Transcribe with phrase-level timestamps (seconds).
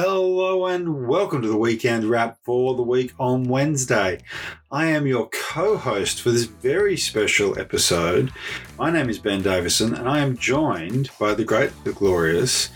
[0.00, 4.20] Hello and welcome to the weekend wrap for the week on Wednesday.
[4.70, 8.30] I am your co host for this very special episode.
[8.78, 12.68] My name is Ben Davison and I am joined by the great, the glorious,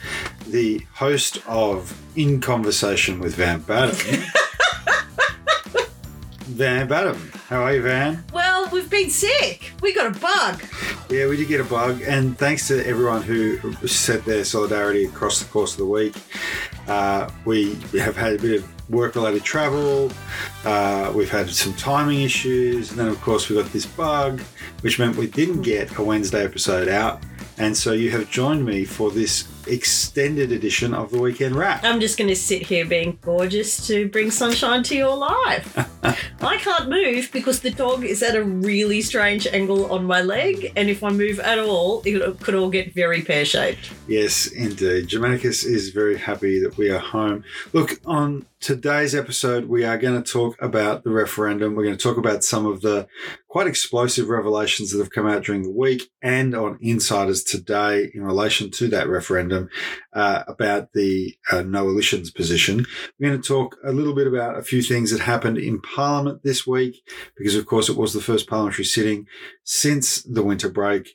[0.48, 4.24] the host of In Conversation with Van Badham.
[6.40, 7.30] Van Badham.
[7.46, 8.24] How are you, Van?
[8.32, 9.72] Well, we've been sick.
[9.80, 10.62] We got a bug.
[11.10, 15.40] Yeah, we did get a bug, and thanks to everyone who sent their solidarity across
[15.40, 16.14] the course of the week.
[16.86, 20.10] Uh, we have had a bit of work related travel,
[20.64, 24.40] uh, we've had some timing issues, and then, of course, we got this bug,
[24.82, 27.22] which meant we didn't get a Wednesday episode out.
[27.58, 31.84] And so you have joined me for this extended edition of the weekend wrap.
[31.84, 35.76] I'm just going to sit here being gorgeous to bring sunshine to your life.
[36.42, 40.72] I can't move because the dog is at a really strange angle on my leg,
[40.76, 43.92] and if I move at all, it could all get very pear shaped.
[44.08, 45.06] Yes, indeed.
[45.06, 47.44] Germanicus is very happy that we are home.
[47.72, 51.74] Look, on today's episode, we are going to talk about the referendum.
[51.74, 53.06] We're going to talk about some of the
[53.48, 58.24] quite explosive revelations that have come out during the week and on Insiders today in
[58.24, 62.86] relation to that referendum uh, about the uh, Noalition's position.
[63.18, 66.42] We're going to talk a little bit about a few things that happened in Parliament
[66.42, 67.02] this week,
[67.36, 69.26] because of course it was the first parliamentary sitting
[69.64, 71.14] since the winter break.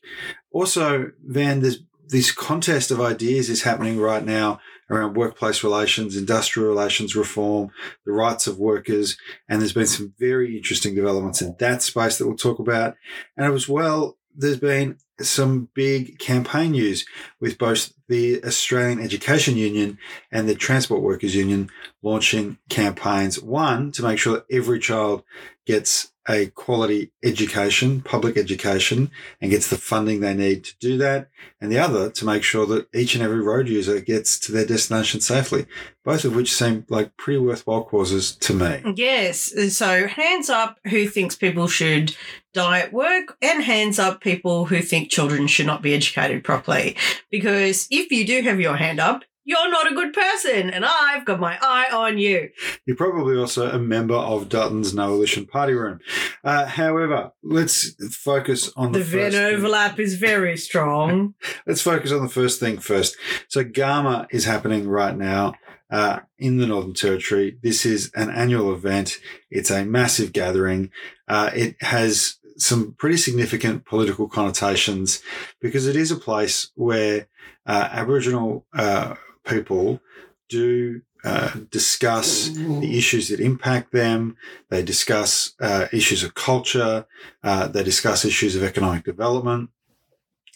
[0.52, 1.63] Also, Van,
[2.08, 7.69] this contest of ideas is happening right now around workplace relations, industrial relations reform,
[8.05, 9.17] the rights of workers.
[9.49, 12.95] And there's been some very interesting developments in that space that we'll talk about.
[13.35, 17.05] And as well, there's been some big campaign news
[17.39, 19.97] with both the Australian Education Union
[20.31, 21.69] and the Transport Workers Union
[22.01, 23.41] launching campaigns.
[23.41, 25.23] One, to make sure that every child
[25.65, 31.30] gets a quality education, public education, and gets the funding they need to do that.
[31.61, 34.66] And the other, to make sure that each and every road user gets to their
[34.66, 35.66] destination safely.
[36.03, 38.94] Both of which seem like pretty worthwhile causes to me.
[38.95, 39.53] Yes.
[39.75, 42.16] So hands up who thinks people should
[42.53, 46.95] die at work, and hands up people who think children should not be educated properly.
[47.30, 51.23] Because if you do have your hand up, you're not a good person, and I've
[51.23, 52.49] got my eye on you.
[52.85, 55.99] You're probably also a member of Dutton's Noalition Party Room.
[56.43, 59.55] Uh, however, let's focus on the, The Venn thing.
[59.55, 61.33] overlap is very strong.
[61.65, 63.15] Let's focus on the first thing first.
[63.47, 65.53] So, Garma is happening right now
[65.89, 67.57] uh, in the Northern Territory.
[67.63, 69.17] This is an annual event.
[69.49, 70.91] It's a massive gathering.
[71.30, 75.21] Uh, it has some pretty significant political connotations
[75.61, 77.27] because it is a place where
[77.65, 79.15] uh, Aboriginal uh,
[79.47, 80.02] people
[80.49, 84.37] do uh, discuss the issues that impact them.
[84.69, 87.05] They discuss uh, issues of culture.
[87.43, 89.71] Uh, they discuss issues of economic development.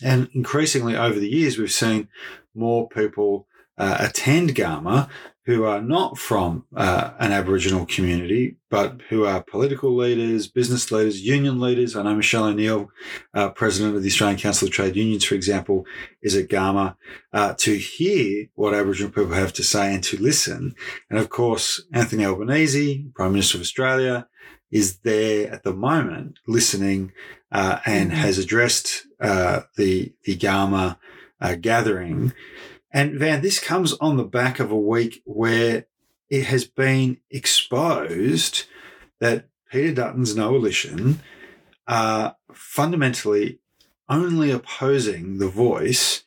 [0.04, 2.08] And increasingly over the years, we've seen
[2.56, 3.48] more people
[3.78, 5.10] uh, attend Garma
[5.46, 11.22] who are not from uh, an Aboriginal community, but who are political leaders, business leaders,
[11.22, 11.96] union leaders.
[11.96, 12.92] I know Michelle O'Neill,
[13.34, 15.86] uh, president of the Australian Council of Trade Unions, for example,
[16.22, 16.96] is at Garma
[17.34, 20.76] uh, to hear what Aboriginal people have to say and to listen.
[21.10, 24.28] And of course, Anthony Albanese, Prime Minister of Australia,
[24.70, 27.12] is there at the moment listening
[27.52, 28.16] uh, and Mhm.
[28.16, 30.98] has addressed uh, the the Garma
[31.42, 32.32] uh, gathering.
[32.94, 35.86] And Van, this comes on the back of a week where
[36.30, 38.66] it has been exposed
[39.20, 41.18] that Peter Dutton's Noalition
[41.88, 43.60] are uh, fundamentally
[44.10, 46.24] only opposing the voice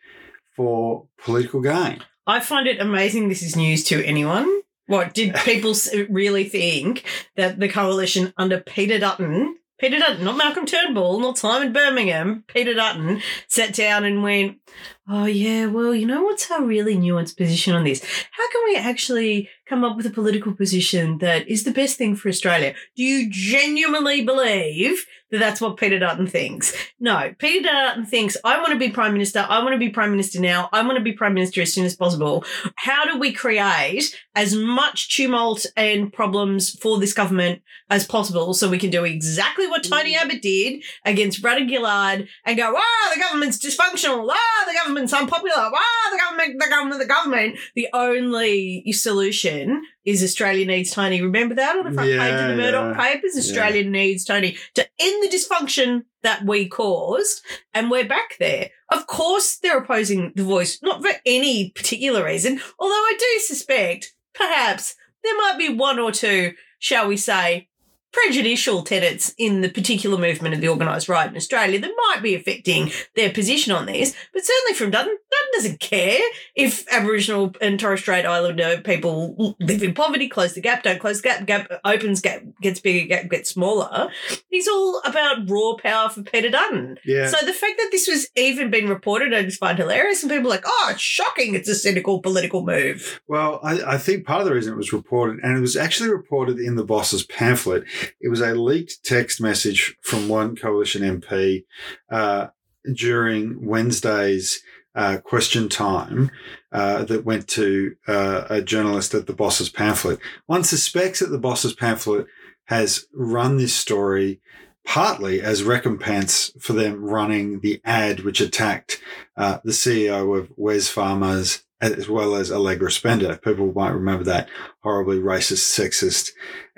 [0.56, 2.03] for political gain.
[2.26, 4.62] I find it amazing this is news to anyone.
[4.86, 5.74] What did people
[6.08, 7.04] really think
[7.36, 12.74] that the coalition under Peter Dutton, Peter Dutton, not Malcolm Turnbull, not Simon Birmingham, Peter
[12.74, 14.58] Dutton, sat down and went,
[15.06, 18.03] Oh, yeah, well, you know what's our really nuanced position on this?
[18.31, 22.16] How can we actually come up with a political position that is the best thing
[22.16, 22.75] for Australia?
[22.97, 26.75] Do you genuinely believe that that's what Peter Dutton thinks?
[27.00, 29.44] No, Peter Dutton thinks, I want to be Prime Minister.
[29.47, 30.70] I want to be Prime Minister now.
[30.72, 32.44] I want to be Prime Minister as soon as possible.
[32.76, 38.71] How do we create as much tumult and problems for this government as possible so
[38.71, 43.12] we can do exactly what Tony Abbott did against Rudd and Gillard and go, ah,
[43.15, 44.27] the government's dysfunctional.
[44.30, 45.54] Ah, the government's unpopular.
[45.56, 47.58] Ah, the government, the government, the government.
[47.74, 51.20] The only solution is Australia needs Tony.
[51.20, 53.12] Remember that on the front page of the Murdoch yeah.
[53.12, 53.36] papers?
[53.36, 57.42] Australia needs Tony to end the dysfunction that we caused.
[57.72, 58.70] And we're back there.
[58.91, 64.14] Of course, they're opposing the voice, not for any particular reason, although I do suspect
[64.34, 64.94] perhaps
[65.24, 67.68] there might be one or two, shall we say,
[68.15, 72.34] prejudicial tenets in the particular movement of the organised right in Australia that might be
[72.34, 74.15] affecting their position on this.
[74.33, 76.21] But certainly from Dutton, Dutton doesn't care
[76.55, 81.21] if Aboriginal and Torres Strait Islander people live in poverty, close the gap, don't close
[81.21, 84.09] the gap, gap opens, gap gets bigger, gap gets smaller.
[84.49, 86.99] He's all about raw power for Peter Dutton.
[87.05, 87.27] Yeah.
[87.27, 90.22] So the fact that this was even being reported, I just find hilarious.
[90.22, 91.55] And people are like, oh, it's shocking.
[91.55, 93.21] It's a cynical political move.
[93.27, 96.11] Well, I, I think part of the reason it was reported, and it was actually
[96.11, 97.84] reported in the boss's pamphlet,
[98.21, 101.65] it was a leaked text message from one coalition MP
[102.10, 102.48] uh,
[102.95, 104.60] during Wednesday's
[104.95, 106.30] uh, question time
[106.72, 110.18] uh, that went to uh, a journalist at the boss's pamphlet.
[110.47, 112.27] One suspects that the boss's pamphlet
[112.66, 114.41] has run this story
[114.86, 119.01] partly as recompense for them running the ad which attacked
[119.36, 121.62] uh, the CEO of Wesfarmers
[121.92, 123.36] as well as Allegra Spender.
[123.36, 124.48] People might remember that
[124.81, 126.31] horribly racist, sexist,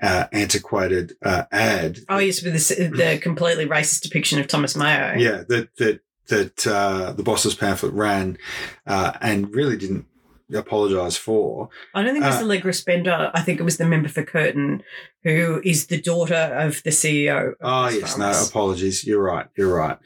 [0.03, 2.01] uh, antiquated uh, ad.
[2.09, 5.15] Oh, yes, with the, the completely racist depiction of Thomas Mayo.
[5.17, 8.37] Yeah, that that that uh, the boss's pamphlet ran
[8.87, 10.07] uh, and really didn't
[10.53, 11.69] apologise for.
[11.95, 13.31] I don't think it was Uh, Allegra Spender.
[13.35, 14.83] I think it was the member for Curtin,
[15.25, 17.51] who is the daughter of the CEO.
[17.51, 19.05] Of Oh yes, no apologies.
[19.05, 19.47] You're right.
[19.57, 19.99] You're right.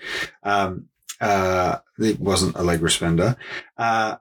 [0.43, 0.87] Um,
[1.20, 3.37] uh, it wasn't Allegra Spender.
[3.76, 4.17] Uh,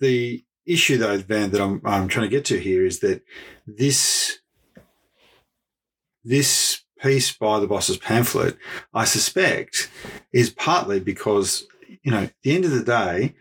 [0.00, 3.22] the issue, though, Van, that I'm I'm trying to get to here is that
[3.66, 4.38] this
[6.24, 8.56] this piece by the boss's pamphlet,
[8.94, 9.90] I suspect,
[10.32, 11.66] is partly because
[12.02, 13.34] you know, at the end of the day.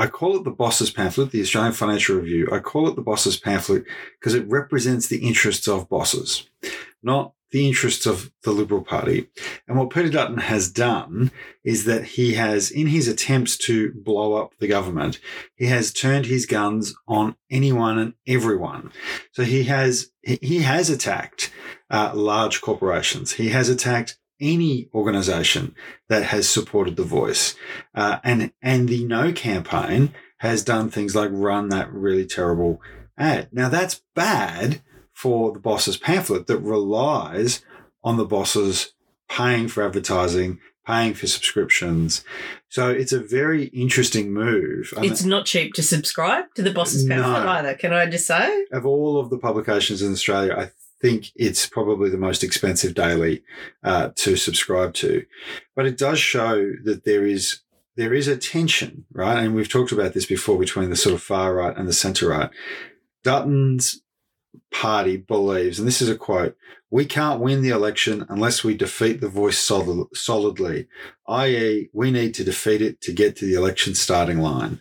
[0.00, 2.48] I call it the boss's pamphlet, the Australian Financial Review.
[2.52, 3.82] I call it the boss's pamphlet
[4.20, 6.48] because it represents the interests of bosses,
[7.02, 9.28] not the interests of the Liberal Party.
[9.66, 11.30] And what Peter Dutton has done
[11.64, 15.18] is that he has, in his attempts to blow up the government,
[15.54, 18.92] he has turned his guns on anyone and everyone.
[19.32, 21.52] So he has he- has attacked
[21.90, 23.32] uh, large corporations.
[23.32, 25.74] He has attacked any organization
[26.08, 27.54] that has supported the voice,
[27.94, 32.80] uh, and and the No campaign has done things like run that really terrible
[33.16, 33.48] ad.
[33.52, 34.80] Now that's bad
[35.18, 37.64] for the boss's pamphlet that relies
[38.04, 38.92] on the bosses
[39.28, 42.22] paying for advertising, paying for subscriptions.
[42.68, 44.94] So it's a very interesting move.
[44.98, 47.16] It's not cheap to subscribe to the boss's No.
[47.16, 47.74] pamphlet either.
[47.74, 48.66] Can I just say?
[48.70, 50.70] of all of the publications in Australia, I
[51.02, 53.42] think it's probably the most expensive daily
[53.82, 55.26] uh, to subscribe to.
[55.74, 57.62] But it does show that there is
[57.96, 59.42] there is a tension, right?
[59.42, 62.28] And we've talked about this before between the sort of far right and the centre
[62.28, 62.50] right.
[63.24, 64.00] Dutton's
[64.72, 66.56] party believes, and this is a quote:
[66.90, 70.88] "We can't win the election unless we defeat the voice solid, solidly,
[71.28, 74.80] i.e., we need to defeat it to get to the election starting line."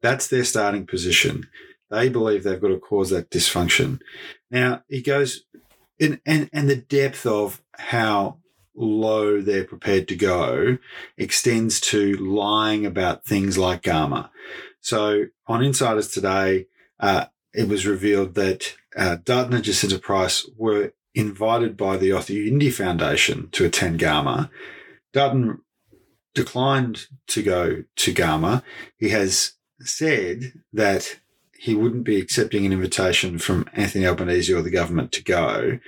[0.00, 1.48] That's their starting position.
[1.90, 4.00] They believe they've got to cause that dysfunction.
[4.50, 5.44] Now he goes,
[5.98, 8.38] in, and and the depth of how
[8.74, 10.78] low they're prepared to go
[11.16, 14.30] extends to lying about things like Garma.
[14.80, 16.66] So on Insiders today,
[16.98, 22.72] uh, it was revealed that uh, and Jacinta Price were invited by the Yothu Yindi
[22.72, 24.50] Foundation to attend Garma.
[25.12, 25.60] Dutton
[26.34, 28.62] declined to go to Garma.
[28.96, 31.20] He has said that
[31.58, 35.78] he wouldn't be accepting an invitation from Anthony Albanese or the government to go.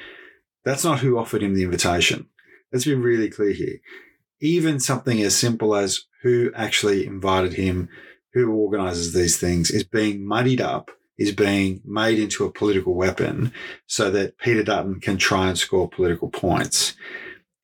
[0.64, 2.28] That's not who offered him the invitation.
[2.72, 3.78] Let's be really clear here.
[4.40, 7.88] Even something as simple as who actually invited him,
[8.32, 13.52] who organizes these things, is being muddied up, is being made into a political weapon
[13.86, 16.94] so that Peter Dutton can try and score political points.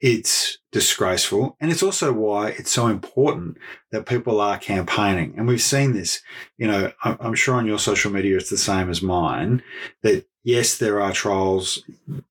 [0.00, 1.56] It's disgraceful.
[1.60, 3.58] And it's also why it's so important
[3.90, 5.34] that people are campaigning.
[5.36, 6.22] And we've seen this,
[6.58, 9.62] you know, I'm sure on your social media it's the same as mine,
[10.02, 11.82] that yes, there are trolls.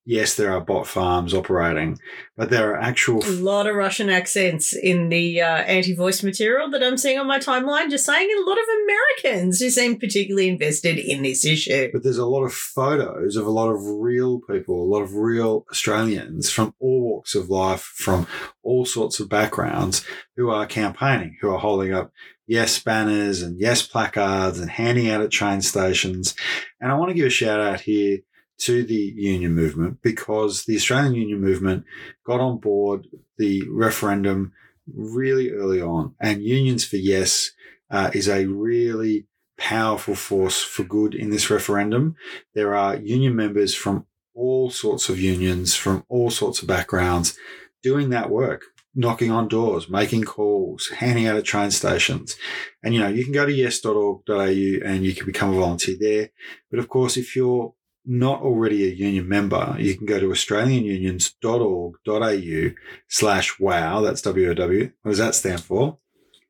[0.05, 1.99] Yes, there are bot farms operating,
[2.35, 6.81] but there are actual A lot of Russian accents in the uh, anti-voice material that
[6.81, 7.91] I'm seeing on my timeline.
[7.91, 11.89] Just saying, a lot of Americans who seem particularly invested in this issue.
[11.93, 15.13] but there's a lot of photos of a lot of real people, a lot of
[15.13, 18.25] real Australians from all walks of life, from
[18.63, 20.05] all sorts of backgrounds
[20.35, 22.11] who are campaigning, who are holding up
[22.47, 26.35] yes banners and yes placards and handing out at train stations.
[26.81, 28.19] And I want to give a shout out here
[28.59, 31.85] to the union movement because the Australian union movement
[32.25, 33.07] got on board
[33.37, 34.51] the referendum
[34.93, 36.15] really early on.
[36.19, 37.51] And Unions for Yes
[37.89, 42.15] uh, is a really powerful force for good in this referendum.
[42.53, 47.37] There are union members from all sorts of unions, from all sorts of backgrounds,
[47.83, 48.63] doing that work,
[48.95, 52.35] knocking on doors, making calls, handing out at train stations.
[52.83, 56.29] And, you know, you can go to yes.org.au and you can become a volunteer there.
[56.69, 57.73] But of course, if you're
[58.05, 62.75] not already a union member, you can go to australianunions.org.au
[63.07, 64.01] slash wow.
[64.01, 64.91] That's W-O-W.
[65.01, 65.97] What does that stand for?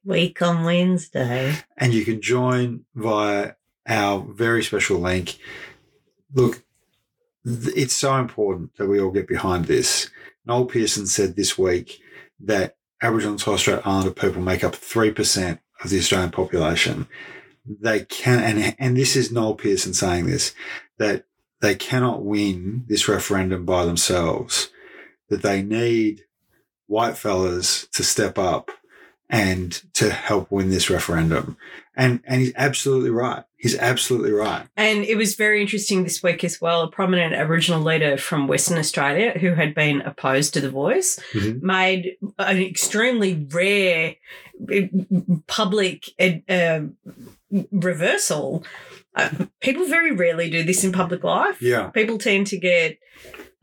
[0.06, 1.56] Week on Wednesday.
[1.78, 3.54] And you can join via
[3.88, 5.38] our very special link.
[6.34, 6.64] Look,
[7.44, 10.10] it's so important that we all get behind this.
[10.50, 12.02] Noel Pearson said this week
[12.40, 17.08] that Aboriginal and Torres Strait Islander people make up 3% of the Australian population.
[17.66, 20.56] They can, and, and this is Noel Pearson saying this,
[20.98, 21.26] that
[21.62, 24.72] they cannot win this referendum by themselves,
[25.30, 26.26] that they need
[26.88, 28.72] white fellas to step up
[29.30, 31.58] and to help win this referendum.
[32.02, 33.44] And and he's absolutely right.
[33.58, 34.66] He's absolutely right.
[34.78, 36.82] And it was very interesting this week as well.
[36.84, 41.62] A prominent Aboriginal leader from Western Australia who had been opposed to the voice Mhm.
[41.62, 42.04] made
[42.38, 44.16] an extremely rare
[44.74, 44.82] uh,
[45.48, 46.80] public uh,
[47.72, 48.64] reversal.
[49.16, 49.30] Uh,
[49.60, 51.62] people very rarely do this in public life.
[51.62, 51.88] Yeah.
[51.90, 52.98] People tend to get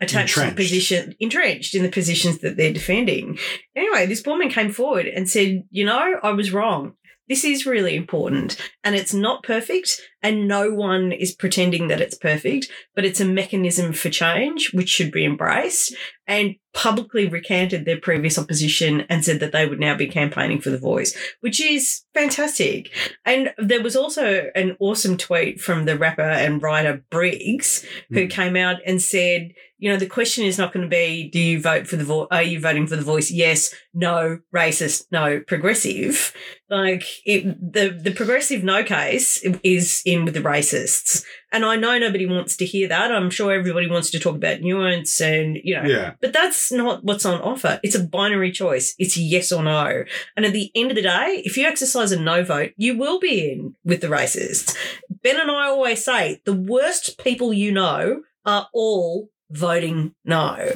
[0.01, 0.57] attached to Entrenched.
[0.57, 3.39] the position, entrenched in the positions that they're defending.
[3.75, 6.95] Anyway, this woman came forward and said, "You know, I was wrong.
[7.29, 12.17] This is really important, and it's not perfect, and no one is pretending that it's
[12.17, 15.95] perfect, but it's a mechanism for change which should be embraced."
[16.29, 20.71] And publicly recanted their previous opposition and said that they would now be campaigning for
[20.71, 22.91] the voice, which is fantastic.
[23.25, 28.31] And there was also an awesome tweet from the rapper and writer Briggs, who Mm.
[28.31, 31.61] came out and said, you know, the question is not going to be, do you
[31.61, 32.29] vote for the voice?
[32.31, 33.31] Are you voting for the voice?
[33.31, 36.33] Yes, no, racist, no, progressive.
[36.71, 41.25] Like it, the, the progressive no case is in with the racists.
[41.53, 43.13] And I know nobody wants to hear that.
[43.13, 46.15] I'm sure everybody wants to talk about nuance and, you know, Yeah.
[46.21, 47.79] but that's not what's on offer.
[47.83, 48.95] It's a binary choice.
[48.99, 50.05] It's yes or no.
[50.37, 53.21] And at the end of the day, if you exercise a no vote, you will
[53.21, 54.75] be in with the racists.
[55.23, 60.73] Ben and I always say the worst people you know are all voting no.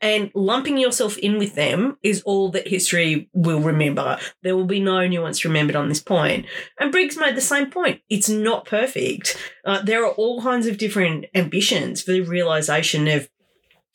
[0.00, 4.18] And lumping yourself in with them is all that history will remember.
[4.42, 6.46] There will be no nuance remembered on this point.
[6.78, 8.00] And Briggs made the same point.
[8.08, 9.36] It's not perfect.
[9.64, 13.28] Uh, there are all kinds of different ambitions for the realization of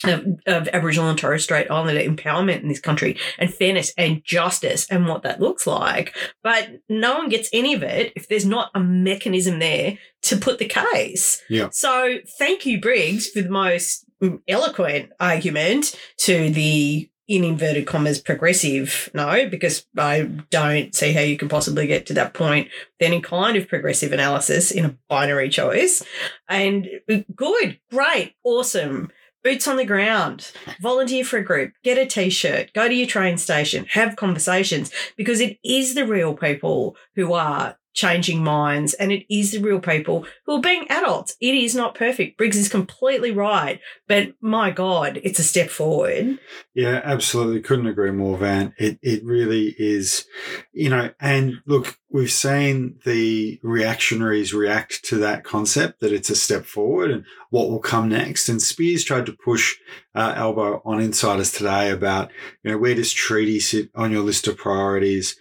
[0.04, 4.86] of, of Aboriginal and Torres Strait Islander empowerment in this country and fairness and justice
[4.90, 6.14] and what that looks like.
[6.44, 10.60] But no one gets any of it if there's not a mechanism there to put
[10.60, 11.42] the case.
[11.50, 11.70] Yeah.
[11.72, 14.03] So thank you, Briggs, for the most
[14.48, 21.38] eloquent argument to the in inverted commas progressive no because i don't see how you
[21.38, 22.68] can possibly get to that point.
[23.00, 26.04] With any kind of progressive analysis in a binary choice
[26.50, 26.88] and
[27.36, 29.10] good great awesome
[29.42, 30.52] boots on the ground
[30.82, 35.40] volunteer for a group get a t-shirt go to your train station have conversations because
[35.40, 40.26] it is the real people who are changing minds and it is the real people
[40.46, 45.20] who are being adults it is not perfect briggs is completely right but my god
[45.24, 46.40] it's a step forward
[46.74, 47.62] Yeah, absolutely.
[47.62, 48.74] Couldn't agree more, Van.
[48.78, 50.26] It it really is,
[50.72, 56.36] you know, and look, we've seen the reactionaries react to that concept that it's a
[56.36, 58.50] step forward and what will come next.
[58.50, 59.76] And Speers tried to push
[60.16, 62.32] uh, Albo on insiders today about,
[62.64, 65.36] you know, where does treaty sit on your list of priorities?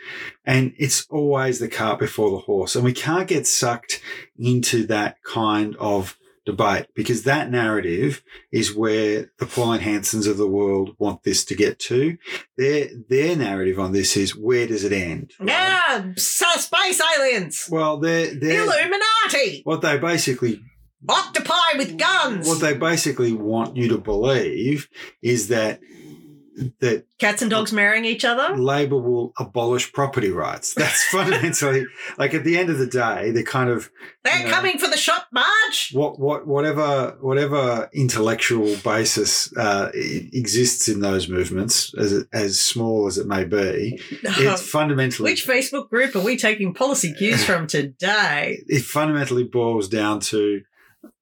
[0.45, 2.75] And it's always the cart before the horse.
[2.75, 4.01] And we can't get sucked
[4.39, 10.47] into that kind of debate because that narrative is where the Pauline Hansons of the
[10.49, 12.19] world want this to get to.
[12.57, 15.33] Their their narrative on this is where does it end?
[15.39, 15.49] right?
[15.49, 20.61] yeah space aliens Well, they're, they're illuminati what they basically
[21.09, 24.89] octopi with guns what they basically want you to believe
[25.21, 25.81] is that
[26.81, 30.75] that cats and dogs marrying each other Labor will abolish property rights.
[30.75, 31.87] That's fundamentally
[32.19, 33.91] like at the end of the day, they're kind of
[34.23, 34.51] they're Yeah.
[34.51, 41.29] coming for the shop march what what whatever whatever intellectual basis uh, exists in those
[41.29, 46.37] movements, as as small as it may be, it's fundamentally which facebook group are we
[46.37, 50.61] taking policy cues from today it fundamentally boils down to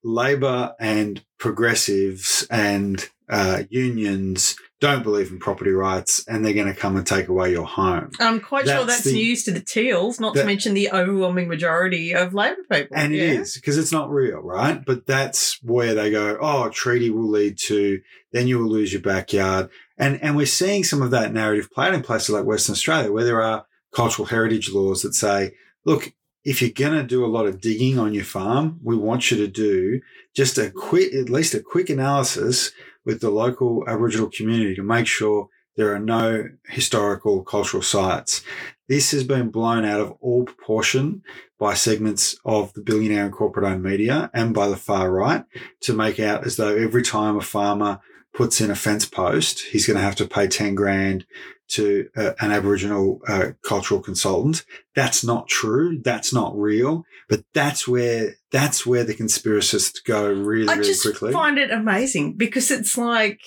[0.03, 6.75] labor and progressives and uh, unions don't believe in property rights, and they're going to
[6.75, 8.11] come and take away your home.
[8.19, 10.91] I'm quite sure That's that's the- news to the teals, not that- to mention the
[10.91, 12.97] overwhelming majority of Labor people.
[12.97, 13.23] And yeah?
[13.25, 14.83] it is because it's not real, right?
[14.85, 16.39] But that's where they go.
[16.41, 18.01] Oh, a treaty will lead to
[18.33, 19.69] then you will lose your backyard,
[19.99, 23.25] and and we're seeing some of that narrative played in places like Western Australia, where
[23.25, 25.53] there are cultural heritage laws that say,
[25.85, 26.13] look,
[26.45, 29.37] if you're going to do a lot of digging on your farm, we want you
[29.39, 30.01] to do
[30.35, 32.73] just a quick, at least a quick analysis
[33.05, 38.43] with the local Aboriginal community to make sure There are no historical cultural sites.
[38.89, 41.23] This has been blown out of all proportion
[41.59, 45.45] by segments of the billionaire and corporate owned media and by the far right
[45.83, 48.01] to make out as though every time a farmer
[48.35, 51.25] puts in a fence post, he's going to have to pay 10 grand
[51.71, 54.65] to uh, an Aboriginal uh, cultural consultant.
[54.95, 56.01] That's not true.
[56.03, 57.05] That's not real.
[57.29, 60.73] But that's where that's where the conspiracists go really, really quickly.
[60.73, 61.33] I really just quickly.
[61.33, 63.41] find it amazing because it's like,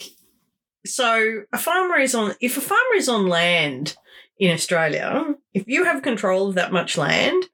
[0.86, 3.96] so a farmer is on, if a farmer is on land
[4.40, 7.46] in Australia, if you have control of that much land,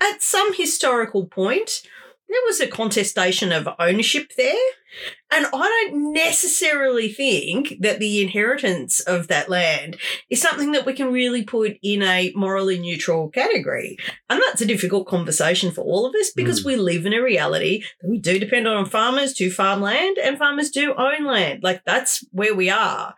[0.00, 1.82] at some historical point,
[2.34, 4.54] there was a contestation of ownership there.
[5.30, 9.96] And I don't necessarily think that the inheritance of that land
[10.30, 13.96] is something that we can really put in a morally neutral category.
[14.28, 16.68] And that's a difficult conversation for all of us because hmm.
[16.68, 20.38] we live in a reality that we do depend on farmers to farm land and
[20.38, 21.62] farmers do own land.
[21.62, 23.14] Like that's where we are.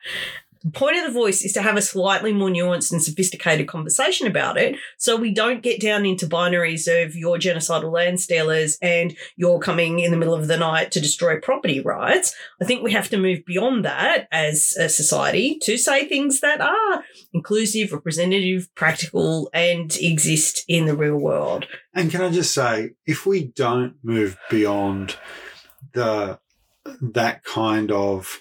[0.73, 4.57] Point of the voice is to have a slightly more nuanced and sophisticated conversation about
[4.57, 9.59] it so we don't get down into binaries of your genocidal land stealers and you're
[9.59, 12.35] coming in the middle of the night to destroy property rights.
[12.61, 16.61] I think we have to move beyond that as a society to say things that
[16.61, 21.67] are inclusive, representative, practical, and exist in the real world.
[21.95, 25.17] And can I just say, if we don't move beyond
[25.93, 26.39] the
[27.01, 28.41] that kind of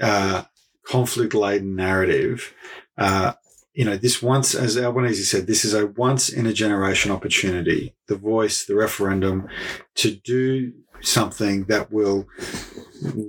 [0.00, 0.44] uh,
[0.92, 2.52] conflict laden narrative,
[2.98, 3.32] uh,
[3.72, 7.94] you know, this once, as Albanese said, this is a once in a generation opportunity.
[8.08, 9.48] The voice, the referendum,
[9.94, 12.26] to do something that will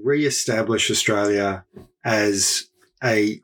[0.03, 1.63] re-establish Australia
[2.03, 2.70] as
[3.01, 3.41] a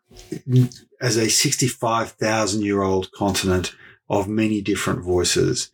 [1.00, 3.74] as a sixty-five thousand year old continent
[4.10, 5.72] of many different voices.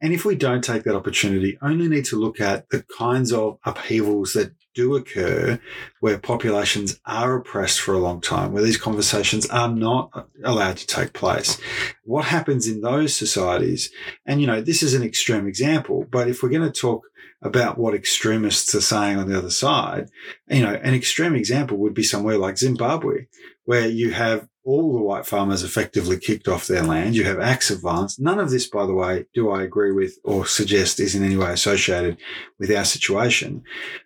[0.00, 3.58] And if we don't take that opportunity, only need to look at the kinds of
[3.64, 5.60] upheavals that do occur
[6.00, 10.86] where populations are oppressed for a long time, where these conversations are not allowed to
[10.86, 11.60] take place.
[12.04, 13.90] What happens in those societies?
[14.26, 17.04] And, you know, this is an extreme example, but if we're going to talk
[17.42, 20.08] about what extremists are saying on the other side,
[20.48, 23.26] you know, an extreme example would be somewhere like Zimbabwe,
[23.64, 27.16] where you have all the white farmers effectively kicked off their land.
[27.16, 28.18] You have acts of violence.
[28.18, 31.36] None of this, by the way, do I agree with or suggest is in any
[31.36, 32.18] way associated
[32.58, 33.64] with our situation.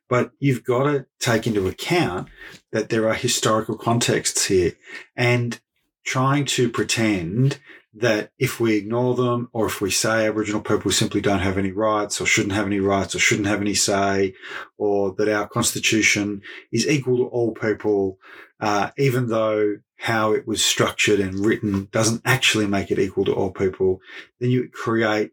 [0.08, 2.28] But you've got to take into account
[2.72, 4.72] that there are historical contexts here
[5.14, 5.60] and
[6.04, 7.58] trying to pretend
[7.92, 11.72] that if we ignore them or if we say Aboriginal people simply don't have any
[11.72, 14.34] rights or shouldn't have any rights or shouldn't have any say
[14.76, 18.18] or that our constitution is equal to all people,
[18.60, 23.34] uh, even though how it was structured and written doesn't actually make it equal to
[23.34, 24.00] all people,
[24.40, 25.32] then you create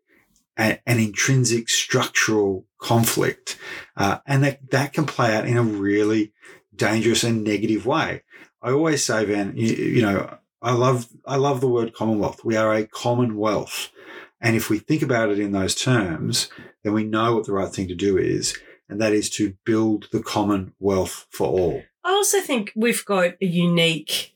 [0.58, 3.58] a, an intrinsic structural conflict.
[3.97, 6.32] Uh, and that, that can play out in a really
[6.76, 8.23] dangerous and negative way.
[8.62, 12.45] I always say, Van, you, you know, I love, I love the word commonwealth.
[12.45, 13.91] We are a commonwealth.
[14.39, 16.49] And if we think about it in those terms,
[16.84, 18.58] then we know what the right thing to do is.
[18.89, 21.84] And that is to build the commonwealth for all.
[22.04, 24.33] I also think we've got a unique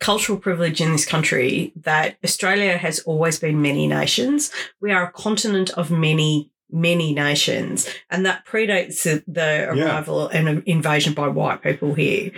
[0.00, 4.50] cultural privilege in this country that Australia has always been many nations.
[4.80, 9.86] We are a continent of many, many nations, and that predates the, the Yeah.
[9.86, 12.30] arrival and invasion by white people here.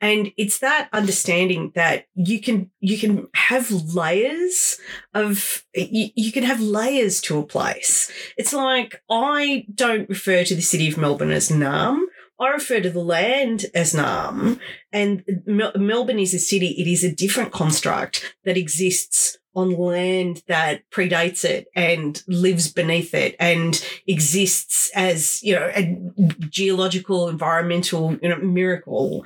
[0.00, 4.78] And it's that understanding that you can you can have layers
[5.14, 8.10] of you, you can have layers to a place.
[8.36, 12.00] It's like I don't refer to the city of Melbourne as Naarm.
[12.38, 14.60] I refer to the land as Naarm.
[14.92, 20.42] And Mel- Melbourne is a city, it is a different construct that exists on land
[20.48, 25.98] that predates it and lives beneath it and exists as, you know, a
[26.50, 29.24] geological, environmental, you know, miracle.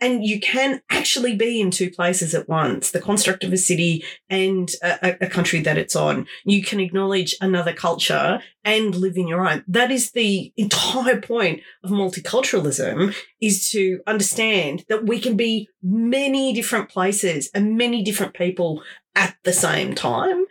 [0.00, 4.04] And you can actually be in two places at once the construct of a city
[4.28, 6.26] and a, a- country that it's on.
[6.44, 9.64] You can acknowledge another culture and live in your own.
[9.68, 16.52] That is the entire point of multiculturalism is to understand that we can be many
[16.52, 18.82] different places and many different people
[19.14, 20.44] at the same time.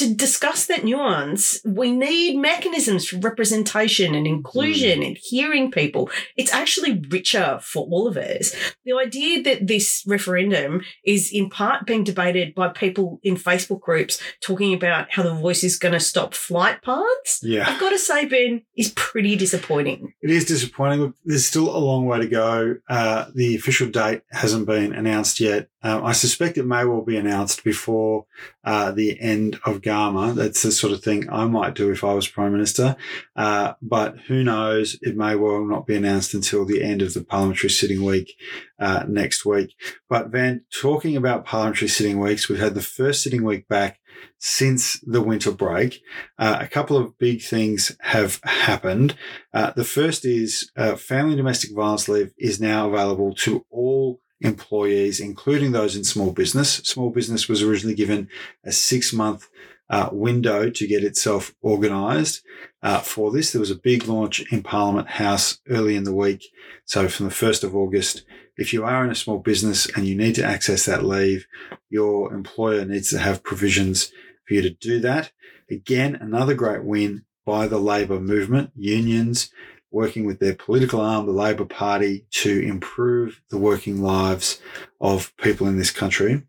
[0.00, 6.08] To discuss that nuance, we need mechanisms for representation and inclusion and hearing people.
[6.38, 8.56] It's actually richer for all of us.
[8.86, 14.18] The idea that this referendum is in part being debated by people in Facebook groups
[14.40, 17.68] talking about how the voice is going to stop flight paths, Yeah.
[17.68, 20.14] I've got to say, Ben, is pretty disappointing.
[20.22, 21.00] It is disappointing.
[21.00, 22.76] Look, there's still a long way to go.
[22.88, 25.68] Uh, the official date hasn't been announced yet.
[25.82, 28.26] Um, I suspect it may well be announced before
[28.64, 30.34] uh, the end of Agama.
[30.34, 32.96] That's the sort of thing I might do if I was Prime Minister.
[33.36, 34.98] Uh, but who knows?
[35.02, 38.36] It may well not be announced until the end of the parliamentary sitting week
[38.78, 39.74] uh, next week.
[40.08, 44.00] But Van, talking about parliamentary sitting weeks, we've had the first sitting week back
[44.38, 46.02] since the winter break.
[46.38, 49.16] Uh, a couple of big things have happened.
[49.52, 55.20] Uh, the first is uh, family domestic violence leave is now available to all employees,
[55.20, 56.76] including those in small business.
[56.76, 58.28] Small business was originally given
[58.64, 59.48] a six month
[59.90, 62.42] uh, window to get itself organised
[62.82, 63.52] uh, for this.
[63.52, 66.46] There was a big launch in Parliament House early in the week.
[66.84, 68.24] So from the 1st of August,
[68.56, 71.46] if you are in a small business and you need to access that leave,
[71.88, 74.12] your employer needs to have provisions
[74.46, 75.32] for you to do that.
[75.70, 79.50] Again, another great win by the Labor movement, unions
[79.90, 84.60] working with their political arm, the Labor Party, to improve the working lives
[85.00, 86.42] of people in this country.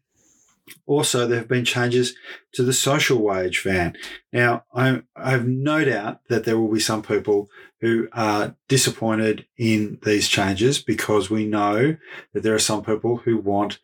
[0.85, 2.15] Also, there have been changes
[2.53, 3.95] to the social wage van.
[4.31, 9.99] Now, I, have no doubt that there will be some people who are disappointed in
[10.03, 11.97] these changes because we know
[12.33, 13.79] that there are some people who want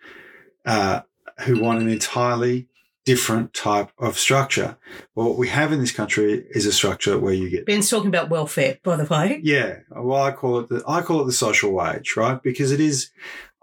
[0.65, 1.01] uh,
[1.41, 2.67] who want an entirely
[3.07, 4.77] different type of structure.
[5.15, 8.09] Well, what we have in this country is a structure where you get Ben's talking
[8.09, 9.39] about welfare, by the way.
[9.41, 9.77] yeah.
[9.89, 12.43] Well, I call it the I call it the social wage, right?
[12.43, 13.09] Because it is.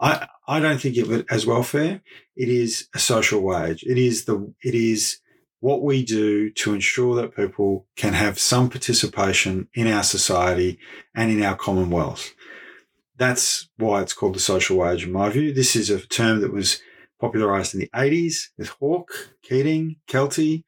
[0.00, 2.00] I I don't think of it as welfare.
[2.34, 3.84] It is a social wage.
[3.84, 5.18] It is the it is
[5.60, 10.78] what we do to ensure that people can have some participation in our society
[11.14, 12.32] and in our commonwealth.
[13.18, 15.52] That's why it's called the social wage, in my view.
[15.52, 16.80] This is a term that was
[17.20, 20.64] popularized in the 80s with Hawke, Keating, Kelty,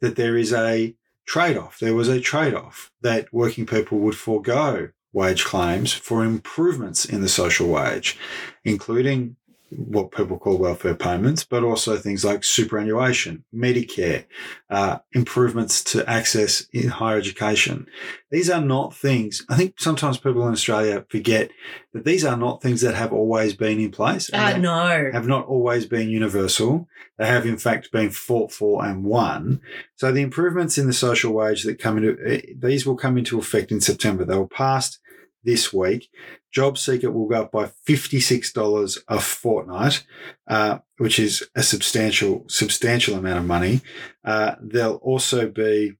[0.00, 0.94] that there is a
[1.26, 1.78] trade off.
[1.78, 7.20] There was a trade off that working people would forego wage claims for improvements in
[7.20, 8.18] the social wage,
[8.64, 9.36] including
[9.70, 14.24] what people call welfare payments, but also things like superannuation, Medicare,
[14.68, 17.86] uh, improvements to access in higher education.
[18.30, 21.50] These are not things, I think sometimes people in Australia forget
[21.92, 24.30] that these are not things that have always been in place.
[24.32, 25.10] Uh, no.
[25.12, 26.88] have not always been universal.
[27.18, 29.60] They have, in fact, been fought for and won.
[29.96, 33.38] So the improvements in the social wage that come into eh, these will come into
[33.38, 34.24] effect in September.
[34.24, 34.98] They were passed
[35.44, 36.08] this week.
[36.52, 40.04] Job Seeker will go up by fifty-six dollars a fortnight,
[40.48, 43.80] uh, which is a substantial, substantial amount of money.
[44.24, 45.94] Uh, there'll also be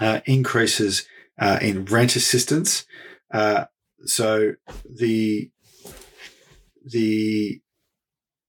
[0.00, 1.06] uh, increases
[1.38, 2.86] uh, in rent assistance.
[3.32, 3.66] Uh,
[4.04, 5.50] so the
[6.84, 7.60] the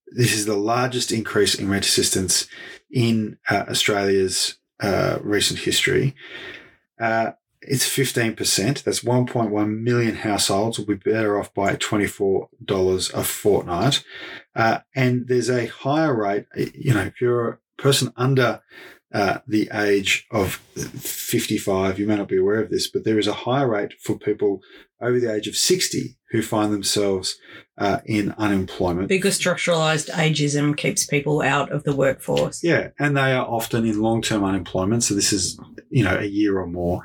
[0.08, 2.47] this is the largest increase in rent assistance
[2.89, 4.58] in uh, Australia's
[5.21, 6.15] recent history.
[7.67, 8.84] It's 15%.
[8.84, 14.03] That's 1.1 million households will be better off by $24 a fortnight.
[14.56, 18.62] Uh, and there's a higher rate, you know, if you're a person under
[19.13, 23.27] uh, the age of 55, you may not be aware of this, but there is
[23.27, 24.62] a higher rate for people
[25.01, 27.38] over the age of 60 who find themselves
[27.77, 29.08] uh, in unemployment.
[29.08, 32.63] Because structuralized ageism keeps people out of the workforce.
[32.63, 35.03] Yeah, and they are often in long-term unemployment.
[35.03, 37.01] So this is, you know, a year or more.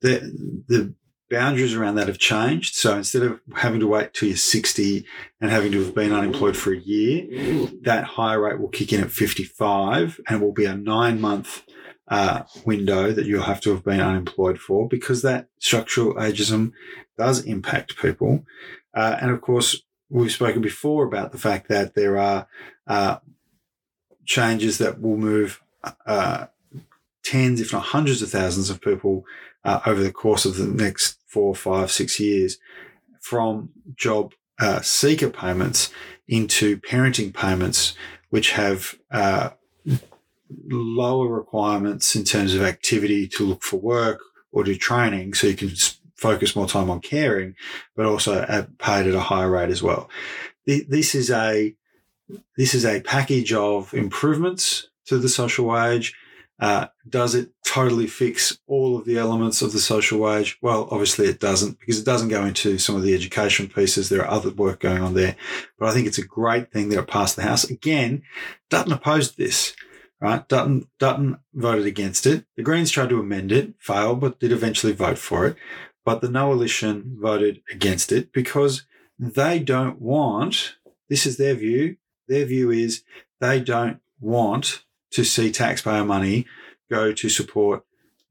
[0.00, 0.94] The the
[1.30, 2.74] boundaries around that have changed.
[2.74, 5.04] So instead of having to wait till you're 60
[5.40, 9.00] and having to have been unemployed for a year, that higher rate will kick in
[9.00, 11.62] at 55 and it will be a nine-month
[12.08, 16.72] uh, window that you'll have to have been unemployed for because that structural ageism
[17.16, 18.44] does impact people.
[18.92, 22.48] Uh, and of course, we've spoken before about the fact that there are
[22.88, 23.18] uh,
[24.26, 25.62] changes that will move
[26.04, 26.46] uh,
[27.22, 29.24] tens, if not hundreds of thousands of people
[29.64, 32.58] uh, over the course of the next four, five, six years
[33.20, 35.90] from job uh, seeker payments
[36.28, 37.94] into parenting payments,
[38.30, 39.50] which have uh,
[40.68, 44.20] lower requirements in terms of activity to look for work
[44.52, 45.70] or do training so you can
[46.16, 47.54] focus more time on caring,
[47.96, 48.44] but also
[48.78, 50.08] paid at a higher rate as well.
[50.66, 51.74] Th- This is a
[52.56, 56.14] this is a package of improvements to the social wage.
[56.60, 60.58] Uh, does it totally fix all of the elements of the social wage?
[60.60, 64.08] Well, obviously it doesn't because it doesn't go into some of the education pieces.
[64.08, 65.36] There are other work going on there,
[65.78, 67.64] but I think it's a great thing that it passed the House.
[67.64, 68.22] Again,
[68.68, 69.74] Dutton opposed this
[70.20, 70.46] right?
[70.48, 72.44] Dutton, Dutton voted against it.
[72.56, 75.56] The Greens tried to amend it, failed, but did eventually vote for it.
[76.04, 78.86] But the Coalition voted against it because
[79.18, 80.76] they don't want,
[81.08, 81.96] this is their view,
[82.28, 83.02] their view is
[83.40, 86.46] they don't want to see taxpayer money
[86.90, 87.84] go to support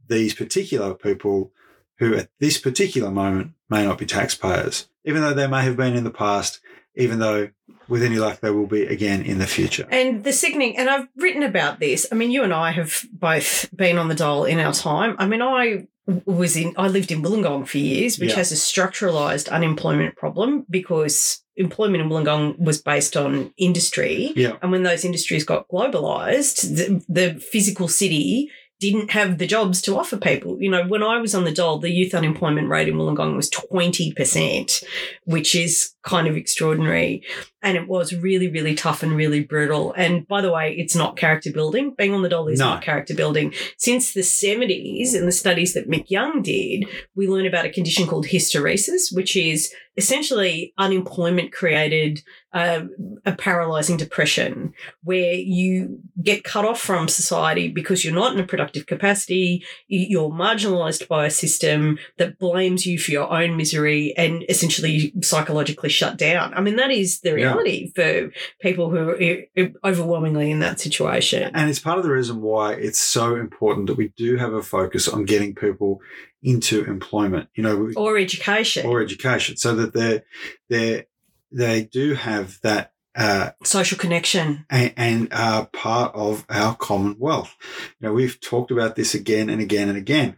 [0.07, 1.51] these particular people
[1.97, 5.95] who at this particular moment may not be taxpayers, even though they may have been
[5.95, 6.59] in the past
[6.95, 7.49] even though
[7.87, 9.87] with any luck they will be again in the future.
[9.89, 12.05] And the sickening, and I've written about this.
[12.11, 15.15] I mean, you and I have both been on the dole in our time.
[15.17, 15.87] I mean, I
[16.25, 18.37] was in, I lived in Wollongong for years, which Yeah.
[18.37, 24.33] has a structuralized unemployment problem because employment in Wollongong was based on industry.
[24.35, 24.57] Yeah.
[24.61, 29.97] And when those industries got globalized, the, the physical city didn't have the jobs to
[29.97, 30.61] offer people.
[30.61, 33.49] You know, when I was on the dole, the youth unemployment rate in Wollongong was
[33.49, 34.83] 20%,
[35.25, 37.23] which is kind of extraordinary.
[37.61, 39.93] And it was really, really tough and really brutal.
[39.97, 41.93] And by the way, it's not character building.
[41.97, 42.69] Being on the dole is No.
[42.69, 43.53] not character building.
[43.77, 48.07] Since the 70s and the studies that Mick Young did, we learn about a condition
[48.07, 52.21] called hysteresis, which is essentially unemployment created
[52.53, 52.83] uh,
[53.25, 58.47] a paralyzing depression where you get cut off from society because you're not in a
[58.47, 64.45] productive capacity, you're marginalized by a system that blames you for your own misery and
[64.47, 66.53] essentially psychologically shut down.
[66.53, 67.33] I mean, that is the.
[67.49, 68.31] Reality for
[68.61, 71.51] people who are overwhelmingly in that situation.
[71.53, 74.61] And it's part of the reason why it's so important that we do have a
[74.61, 76.01] focus on getting people
[76.41, 80.21] into employment, you know, Or education, or education, so that they
[80.69, 81.05] they
[81.51, 84.65] they do have that uh, social connection.
[84.69, 87.55] and, and are part of our commonwealth.
[87.99, 90.37] You know, we've talked about this again and again and again.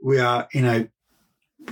[0.00, 0.88] We are in a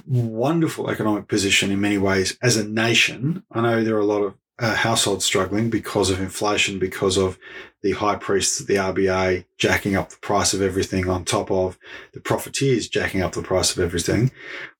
[0.06, 3.44] wonderful economic position in many ways as a nation.
[3.50, 7.38] I know there are a lot of uh, households struggling because of inflation, because of
[7.82, 11.78] the high priests at the RBA jacking up the price of everything on top of
[12.12, 14.30] the profiteers jacking up the price of everything.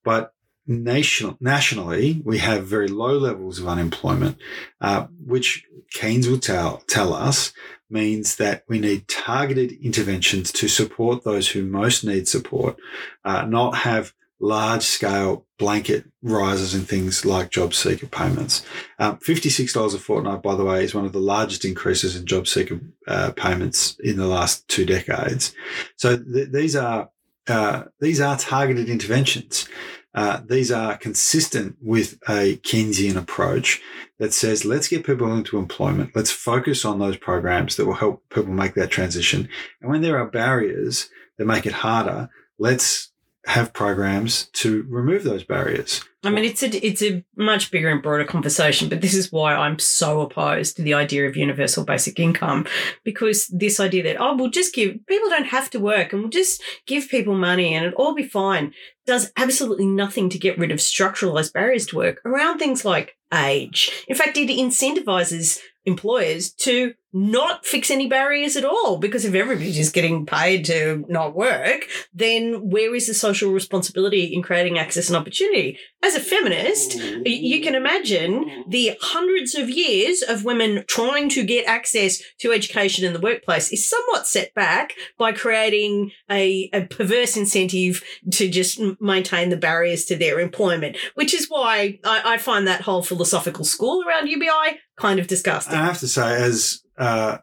[0.03, 0.33] But
[0.67, 4.37] nation, nationally, we have very low levels of unemployment,
[4.79, 7.51] uh, which Keynes will tell, tell us
[7.89, 12.77] means that we need targeted interventions to support those who most need support,
[13.25, 18.65] uh, not have large scale blanket rises in things like job seeker payments.
[18.99, 22.47] Um, $56 a fortnight, by the way, is one of the largest increases in job
[22.47, 25.53] seeker uh, payments in the last two decades.
[25.95, 27.09] So th- these are
[27.47, 29.67] uh, these are targeted interventions.
[30.13, 33.81] Uh, these are consistent with a Keynesian approach
[34.19, 36.11] that says, let's get people into employment.
[36.13, 39.49] Let's focus on those programs that will help people make that transition.
[39.81, 43.10] And when there are barriers that make it harder, let's
[43.45, 46.03] have programs to remove those barriers.
[46.23, 49.55] I mean, it's a it's a much bigger and broader conversation, but this is why
[49.55, 52.67] I'm so opposed to the idea of universal basic income,
[53.03, 56.29] because this idea that oh, we'll just give people don't have to work and we'll
[56.29, 58.73] just give people money and it'll all be fine
[59.07, 64.05] does absolutely nothing to get rid of structuralized barriers to work around things like age.
[64.07, 69.75] In fact, it incentivizes employers to not fix any barriers at all because if everybody's
[69.75, 75.09] just getting paid to not work, then where is the social responsibility in creating access
[75.09, 75.77] and opportunity?
[76.03, 76.95] As a feminist,
[77.25, 83.05] you can imagine the hundreds of years of women trying to get access to education
[83.05, 88.79] in the workplace is somewhat set back by creating a, a perverse incentive to just
[88.99, 93.65] maintain the barriers to their employment, which is why I, I find that whole philosophical
[93.65, 95.75] school around UBI kind of disgusting.
[95.75, 97.39] I have to say, as uh,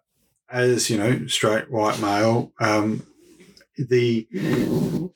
[0.50, 3.06] as you know, straight white male, um,
[3.76, 4.26] the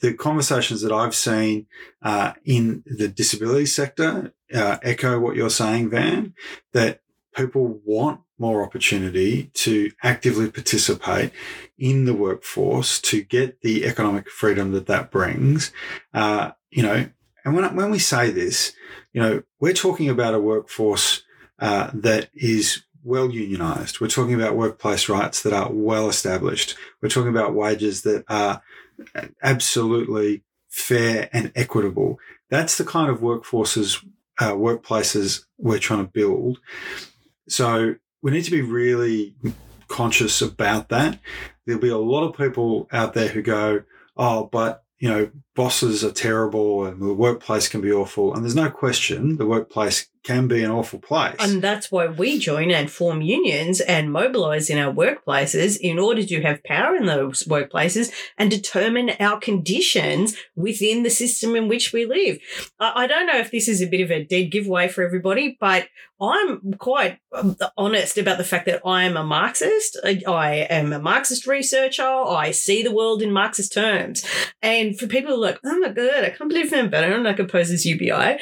[0.00, 1.66] the conversations that I've seen
[2.02, 6.34] uh, in the disability sector uh, echo what you're saying, Van.
[6.72, 7.00] That
[7.34, 11.32] people want more opportunity to actively participate
[11.78, 15.72] in the workforce to get the economic freedom that that brings.
[16.12, 17.08] Uh, you know,
[17.44, 18.72] and when when we say this,
[19.12, 21.22] you know, we're talking about a workforce
[21.58, 24.00] uh, that is well unionized.
[24.00, 26.76] We're talking about workplace rights that are well established.
[27.00, 28.62] We're talking about wages that are
[29.42, 32.18] absolutely fair and equitable.
[32.50, 34.04] That's the kind of workforces,
[34.38, 36.58] uh, workplaces we're trying to build.
[37.48, 39.34] So we need to be really
[39.88, 41.18] conscious about that.
[41.66, 43.82] There'll be a lot of people out there who go,
[44.16, 48.34] oh, but you know, bosses are terrible and the workplace can be awful.
[48.34, 51.36] And there's no question the workplace can be an awful place.
[51.40, 56.22] And that's why we join and form unions and mobilize in our workplaces in order
[56.22, 61.92] to have power in those workplaces and determine our conditions within the system in which
[61.92, 62.38] we live.
[62.78, 65.88] I, don't know if this is a bit of a dead giveaway for everybody, but
[66.20, 69.98] I'm quite um, honest about the fact that I am a Marxist.
[70.04, 72.04] I, am a Marxist researcher.
[72.04, 74.24] I see the world in Marxist terms.
[74.62, 78.38] And for people like, oh my God, I can't believe Van Badham opposes UBI.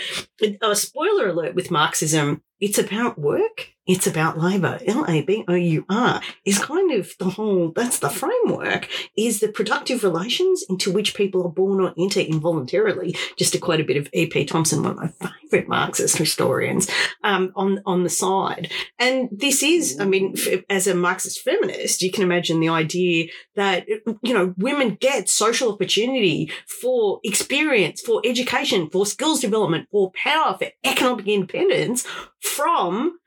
[0.63, 3.73] A spoiler alert with Marxism, it's about work.
[3.87, 4.79] It's about labour.
[4.87, 9.41] L A B O U R is kind of the whole, that's the framework, is
[9.41, 13.17] the productive relations into which people are born or enter involuntarily.
[13.37, 14.45] Just to quote a bit of E.P.
[14.45, 16.91] Thompson, one of my favourite Marxist historians,
[17.25, 18.71] um, on, on the side.
[18.99, 20.35] And this is, I mean,
[20.69, 23.87] as a Marxist feminist, you can imagine the idea that,
[24.23, 30.57] you know, women get social opportunity for experience, for education, for skills development, for power,
[30.59, 32.07] for economic independence
[32.41, 33.19] from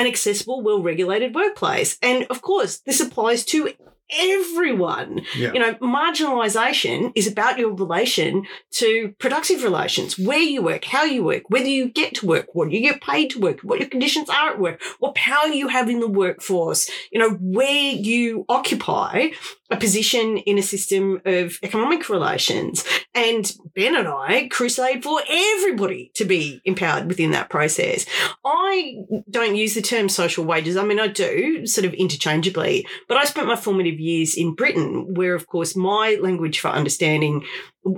[0.00, 1.98] an accessible, well regulated workplace.
[2.02, 3.70] And of course, this applies to
[4.12, 5.20] everyone.
[5.36, 5.52] Yeah.
[5.52, 11.22] You know, marginalisation is about your relation to productive relations, where you work, how you
[11.22, 14.28] work, whether you get to work, what you get paid to work, what your conditions
[14.30, 19.28] are at work, what power you have in the workforce, you know, where you occupy
[19.70, 22.84] a position in a system of economic relations.
[23.14, 28.06] And Ben and I crusade for everybody to be empowered within that process.
[28.44, 28.96] I
[29.30, 30.76] don't use the term social wages.
[30.76, 35.14] I mean, I do sort of interchangeably, but I spent my formative years in Britain,
[35.14, 37.44] where, of course, my language for understanding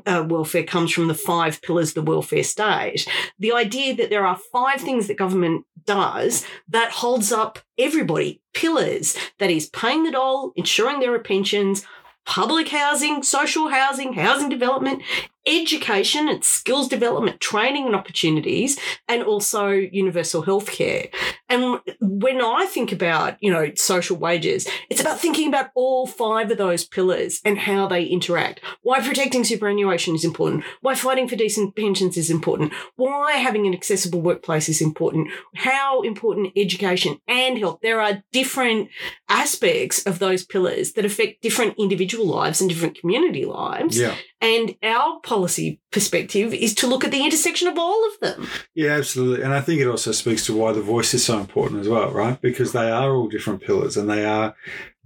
[0.06, 3.06] uh, welfare comes from the five pillars of the welfare state.
[3.38, 9.16] The idea that there are five things that government does that holds up everybody, pillars,
[9.38, 11.84] that is paying the dole, ensuring there are pensions,
[12.24, 15.02] public housing, social housing, housing development,
[15.46, 18.78] education and skills development, training and opportunities,
[19.08, 21.12] and also universal healthcare.
[21.48, 26.50] And when I think about, you know, social wages, it's about thinking about all five
[26.50, 28.60] of those pillars and how they interact.
[28.82, 30.64] Why protecting superannuation is important.
[30.80, 32.72] Why fighting for decent pensions is important.
[32.96, 35.28] Why having an accessible workplace is important.
[35.54, 37.80] How important education and health.
[37.82, 38.88] There are different
[39.28, 43.98] aspects of those pillars that affect different individual lives and different community lives.
[43.98, 44.14] Yeah.
[44.40, 48.46] And our policy perspective is to look at the intersection of all of them.
[48.74, 49.42] Yeah, absolutely.
[49.42, 52.10] And I think it also speaks to why the voice is so important as well,
[52.10, 52.38] right?
[52.38, 54.54] Because they are all different pillars and they are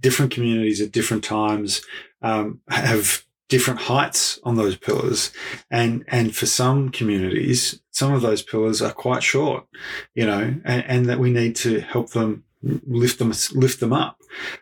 [0.01, 1.81] different communities at different times,
[2.21, 5.31] um, have different heights on those pillars.
[5.71, 9.65] And, and for some communities, some of those pillars are quite short,
[10.13, 14.19] you know, and, and that we need to help them lift them lift them up.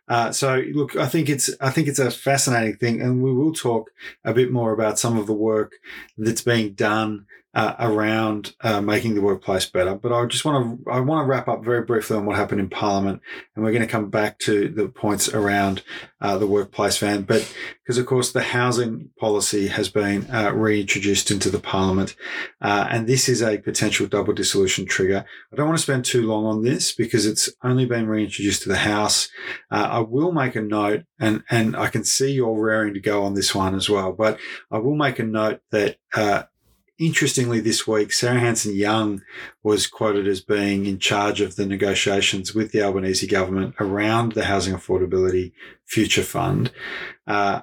[0.07, 3.53] Uh, so look, I think it's I think it's a fascinating thing, and we will
[3.53, 3.91] talk
[4.23, 5.73] a bit more about some of the work
[6.17, 7.25] that's being done
[7.55, 9.95] uh, around uh, making the workplace better.
[9.95, 12.59] But I just want to I want to wrap up very briefly on what happened
[12.59, 13.21] in Parliament,
[13.55, 15.81] and we're going to come back to the points around
[16.19, 17.21] uh, the workplace van.
[17.21, 17.49] But
[17.81, 22.17] because of course the housing policy has been uh, reintroduced into the Parliament,
[22.61, 25.23] uh, and this is a potential double dissolution trigger.
[25.53, 28.69] I don't want to spend too long on this because it's only been reintroduced to
[28.69, 29.29] the House.
[29.71, 33.23] Uh, I will make a note, and and I can see you're raring to go
[33.23, 34.11] on this one as well.
[34.11, 34.39] But
[34.69, 35.97] I will make a note that
[36.97, 39.21] interestingly, this week, Sarah Hanson Young
[39.63, 44.45] was quoted as being in charge of the negotiations with the Albanese government around the
[44.45, 45.51] Housing Affordability
[45.85, 46.71] Future Fund.
[47.27, 47.61] Uh,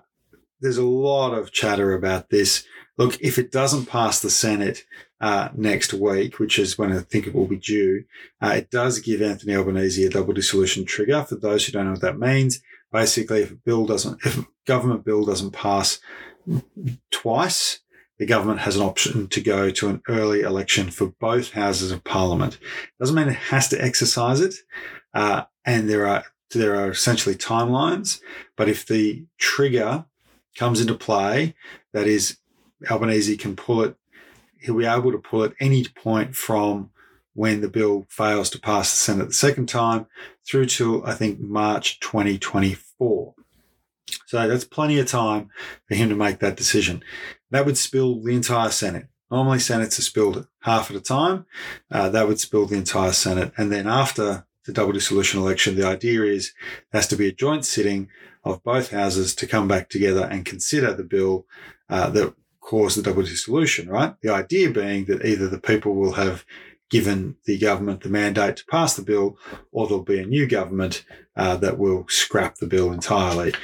[0.60, 2.64] there's a lot of chatter about this.
[2.98, 4.84] Look, if it doesn't pass the Senate
[5.20, 8.04] uh, next week, which is when I think it will be due,
[8.40, 11.24] uh, it does give Anthony Albanese a double dissolution trigger.
[11.24, 12.60] For those who don't know what that means,
[12.92, 16.00] basically, if a bill doesn't, if a government bill doesn't pass
[17.10, 17.80] twice,
[18.22, 22.04] the government has an option to go to an early election for both houses of
[22.04, 22.56] parliament.
[23.00, 24.54] Doesn't mean it has to exercise it,
[25.12, 28.20] uh, and there are there are essentially timelines.
[28.56, 30.04] But if the trigger
[30.56, 31.56] comes into play,
[31.94, 32.38] that is,
[32.88, 33.96] Albanese can pull it.
[34.60, 36.90] He'll be able to pull at any point from
[37.34, 40.06] when the bill fails to pass the Senate the second time
[40.48, 43.34] through to I think March 2024.
[44.26, 45.50] So that's plenty of time
[45.88, 47.02] for him to make that decision.
[47.52, 49.06] That would spill the entire Senate.
[49.30, 51.46] Normally, Senates are spilled half at a time.
[51.90, 53.52] Uh, that would spill the entire Senate.
[53.56, 56.52] And then after the double dissolution election, the idea is
[56.90, 58.08] there has to be a joint sitting
[58.42, 61.46] of both houses to come back together and consider the bill
[61.90, 64.14] uh, that caused the double dissolution, right?
[64.22, 66.44] The idea being that either the people will have
[66.90, 69.38] given the government the mandate to pass the bill
[69.72, 71.04] or there'll be a new government
[71.36, 73.54] uh, that will scrap the bill entirely.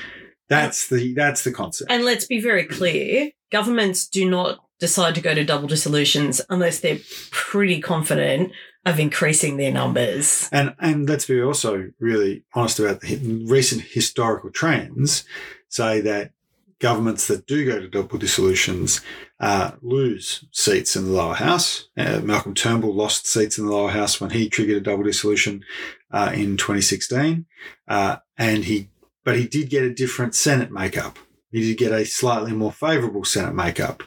[0.48, 1.90] That's the that's the concept.
[1.90, 6.80] And let's be very clear governments do not decide to go to double dissolutions unless
[6.80, 8.52] they're pretty confident
[8.86, 10.48] of increasing their numbers.
[10.52, 15.24] And and let's be also really honest about the recent historical trends.
[15.68, 16.32] Say that
[16.78, 19.00] governments that do go to double dissolutions
[19.40, 21.88] uh, lose seats in the lower house.
[21.96, 25.64] Uh, Malcolm Turnbull lost seats in the lower house when he triggered a double dissolution
[26.12, 27.46] uh, in 2016,
[27.88, 28.90] uh, and he
[29.24, 31.18] but he did get a different Senate makeup.
[31.52, 34.02] Did get a slightly more favourable Senate makeup,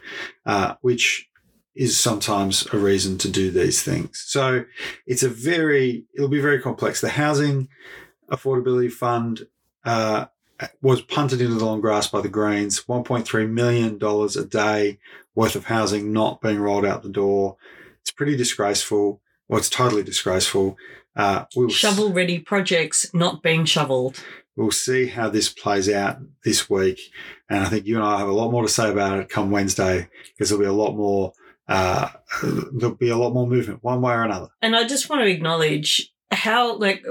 [0.46, 1.28] uh, which
[1.76, 4.24] is sometimes a reason to do these things.
[4.28, 4.66] So
[5.08, 7.02] it's a very, it'll be very complex.
[7.02, 7.70] The Housing
[8.30, 9.48] Affordability Fund
[9.86, 10.26] uh,
[10.82, 12.84] was punted into the long grass by the Greens.
[12.84, 15.00] $1.3 million a day
[15.34, 17.58] worth of housing not being rolled out the door.
[18.02, 19.22] It's pretty disgraceful.
[19.48, 20.78] Well, it's totally disgraceful.
[21.16, 24.24] Uh, we'll Shovel ready projects not being shoveled.
[24.62, 27.00] We'll see how this plays out this week.
[27.50, 29.50] And I think you and I have a lot more to say about it come
[29.50, 31.34] Wednesday because there'll be a lot more.
[31.68, 32.10] Uh,
[32.44, 34.50] there'll be a lot more movement one way or another.
[34.62, 37.04] And I just want to acknowledge how, like,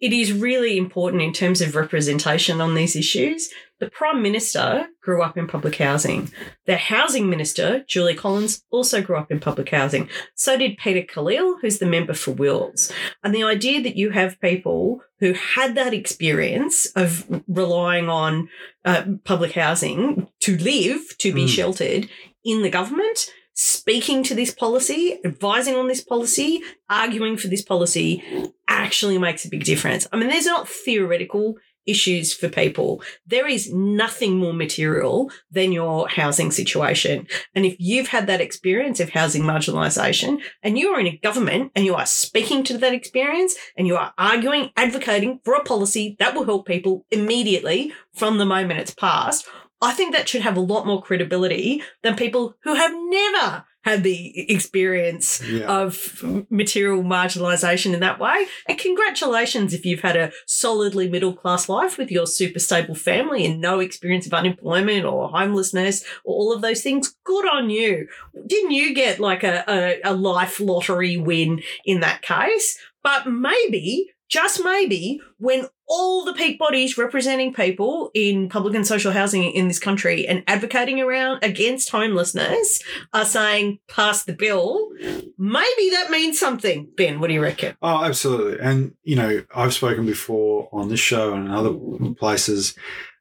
[0.00, 3.50] it is really important in terms of representation on these issues.
[3.80, 6.30] The Prime Minister grew up in public housing.
[6.66, 10.08] The Housing Minister, Julie Collins, also grew up in public housing.
[10.34, 12.92] So did Peter Khalil, who's the member for Wills.
[13.24, 18.48] And the idea that you have people who had that experience of relying on
[18.84, 21.48] uh, public housing to live, to be Mm.
[21.48, 22.08] sheltered
[22.44, 23.30] in the government,
[23.60, 28.24] speaking to this policy, advising on this policy, arguing for this policy
[28.66, 30.06] actually makes a big difference.
[30.10, 33.02] I mean, there's not theoretical issues for people.
[33.26, 37.26] There is nothing more material than your housing situation.
[37.54, 41.72] And if you've had that experience of housing marginalisation and you are in a government
[41.74, 46.16] and you are speaking to that experience and you are arguing, advocating for a policy
[46.18, 49.46] that will help people immediately from the moment it's passed,
[49.82, 54.02] I think that should have a lot more credibility than people who have never had
[54.02, 55.64] the experience Yeah.
[55.66, 58.46] of material marginalisation in that way.
[58.68, 63.46] And congratulations if you've had a solidly middle class life with your super stable family
[63.46, 67.16] and no experience of unemployment or homelessness or all of those things.
[67.24, 68.06] Good on you.
[68.46, 72.78] Didn't you get like a, a, a life lottery win in that case?
[73.02, 79.10] But maybe, just maybe, when all the peak bodies representing people in public and social
[79.10, 82.80] housing in this country and advocating around against homelessness
[83.12, 84.90] are saying pass the bill,
[85.36, 86.88] maybe that means something.
[86.96, 87.76] Ben, what do you reckon?
[87.82, 88.60] Oh, absolutely.
[88.60, 91.74] And, you know, I've spoken before on this show and other
[92.14, 92.76] places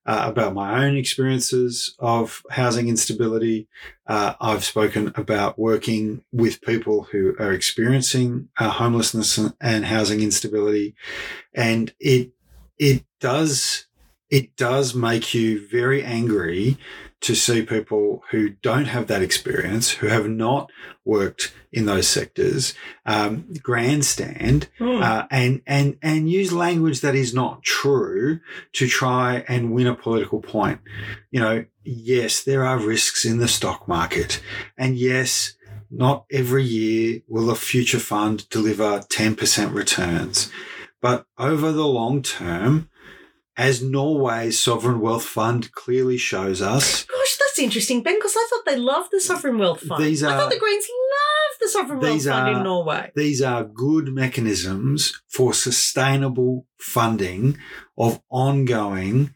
[0.05, 3.67] uh, about my own experiences of housing instability.
[4.05, 10.21] Uh, I've spoken about working with people who are experiencing uh, homelessness and, and housing
[10.21, 10.95] instability.
[11.55, 12.31] And it,
[12.79, 13.85] it does,
[14.29, 16.77] it does make you very angry
[17.21, 20.71] to see people who don't have that experience, who have not
[21.03, 22.73] worked in those sectors,
[23.05, 25.01] um, grandstand Hmm.
[25.03, 28.39] uh, and and and use language that is not true
[28.73, 30.79] to try and win a political point.
[31.29, 34.41] You know, yes, there are risks in the stock market,
[34.77, 35.55] and yes.
[35.91, 40.51] Not every year will a future fund deliver 10% returns.
[41.01, 42.89] But over the long term,
[43.57, 48.47] as Norway's sovereign wealth fund clearly shows us, oh Gosh, that's interesting, Ben, because I
[48.49, 50.03] thought they loved the Sovereign Wealth Fund.
[50.03, 53.11] These are, I thought the Greens loved the Sovereign Wealth These Fund in Norway.
[53.15, 57.57] these are good mechanisms for sustainable funding
[57.97, 59.33] of ongoing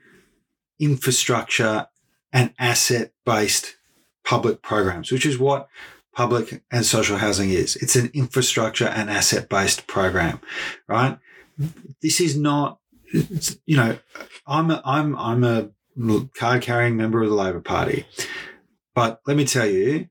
[0.79, 1.87] infrastructure
[2.31, 3.75] and asset based
[4.25, 5.67] public programs, which is what
[6.15, 7.75] public and social housing is.
[7.77, 10.39] It's an infrastructure and asset based program,
[10.87, 11.17] right?
[12.01, 12.79] This is not,
[13.65, 13.97] you know,
[14.47, 15.69] I'm a, I'm I'm a
[16.35, 18.05] card carrying member of the Labor Party,
[18.95, 20.09] but let me tell you,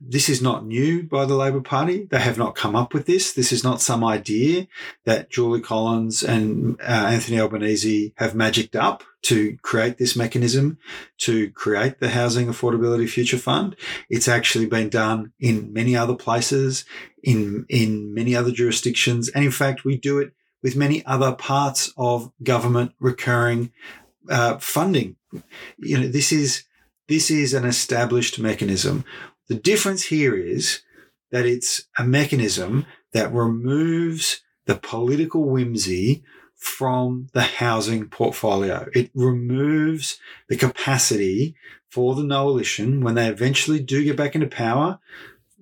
[0.00, 2.06] this is not new by the Labor Party.
[2.08, 3.32] They have not come up with this.
[3.32, 4.68] This is not some idea
[5.04, 10.78] that Julie Collins and uh, Anthony Albanese have magicked up to create this mechanism
[11.18, 13.74] to create the Housing Affordability Future Fund.
[14.08, 16.84] It's actually been done in many other places,
[17.22, 20.32] in in many other jurisdictions, and in fact, we do it
[20.62, 23.72] with many other parts of government recurring
[24.28, 25.16] uh, funding.
[25.78, 26.64] You know, this is
[27.08, 29.04] this is an established mechanism.
[29.48, 30.82] The difference here is
[31.30, 36.22] that it's a mechanism that removes the political whimsy
[36.54, 38.88] from the housing portfolio.
[38.94, 41.54] It removes the capacity
[41.90, 44.98] for the coalition when they eventually do get back into power,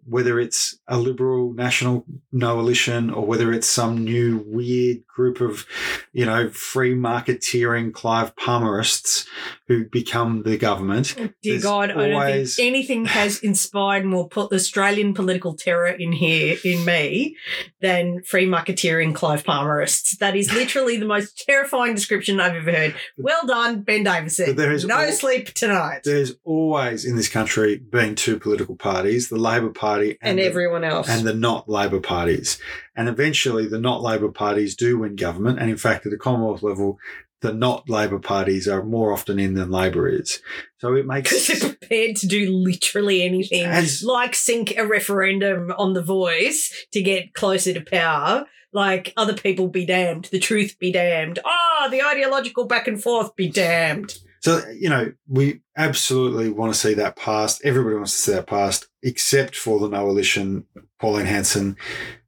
[0.08, 2.04] whether it's a liberal national
[2.40, 5.66] coalition or whether it's some new weird group of,
[6.12, 9.26] you know, free marketeering Clive Palmerists
[9.68, 11.14] who become the government.
[11.18, 15.88] Oh, dear There's God, I don't think anything has inspired more po- Australian political terror
[15.88, 17.36] in here, in me,
[17.80, 20.18] than free marketeering Clive Palmerists.
[20.18, 22.94] That is literally the most terrifying description I've ever heard.
[23.18, 24.46] Well done, Ben Davison.
[24.46, 26.02] But there is no al- sleep tonight.
[26.04, 30.84] There's always in this country been two political parties, the Labor Party and the, everyone
[30.84, 31.08] else.
[31.08, 32.58] and the not Labor parties.
[32.94, 35.58] And eventually the not Labor parties do win government.
[35.58, 36.98] And in fact, at the Commonwealth level,
[37.42, 40.40] the not Labor parties are more often in than Labor is.
[40.78, 45.72] So it makes Because they're prepared to do literally anything, As- like sink a referendum
[45.76, 48.46] on the voice to get closer to power.
[48.72, 51.38] Like other people be damned, the truth be damned.
[51.44, 54.18] Ah, the ideological back and forth be damned.
[54.40, 57.64] So, you know, we absolutely want to see that passed.
[57.64, 60.66] Everybody wants to see that passed, except for the coalition,
[61.00, 61.76] Pauline Hanson,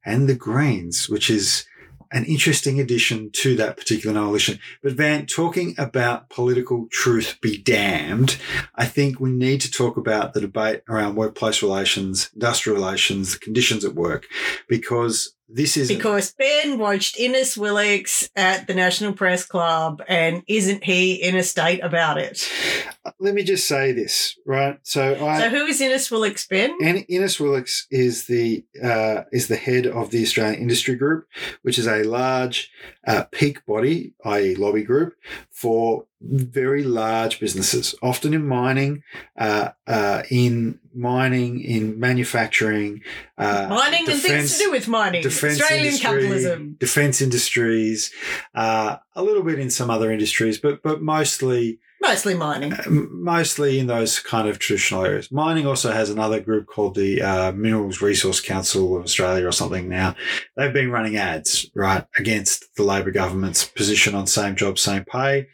[0.05, 1.67] and the Greens, which is
[2.13, 4.59] an interesting addition to that particular coalition.
[4.83, 8.37] But Van, talking about political truth be damned,
[8.75, 13.39] I think we need to talk about the debate around workplace relations, industrial relations, the
[13.39, 14.27] conditions at work,
[14.69, 20.85] because this is Because Ben watched Innes Willox at the National Press Club, and isn't
[20.85, 22.47] he in a state about it?
[23.19, 24.79] let me just say this, right?
[24.83, 26.77] So I So who is Innes Willox, Ben?
[26.83, 31.27] And Innes Willox is the uh, is the head of the Australian Industry Group,
[31.63, 32.71] which is a large
[33.07, 35.15] uh, peak body, i.e., lobby group
[35.51, 39.03] for very large businesses, often in mining,
[39.39, 43.03] uh, uh, in mining, in manufacturing,
[43.37, 45.23] uh, mining and things to do with mining.
[45.23, 46.77] defense Australian industry, capitalism.
[46.81, 48.13] defense industries,
[48.55, 52.73] uh, a little bit in some other industries, but but mostly Mostly mining.
[52.73, 55.33] M- mostly in those kind of traditional areas.
[55.33, 59.89] Mining also has another group called the uh, Minerals Resource Council of Australia or something
[59.89, 60.15] now.
[60.57, 65.49] They've been running ads, right, against the Labor government's position on same job, same pay.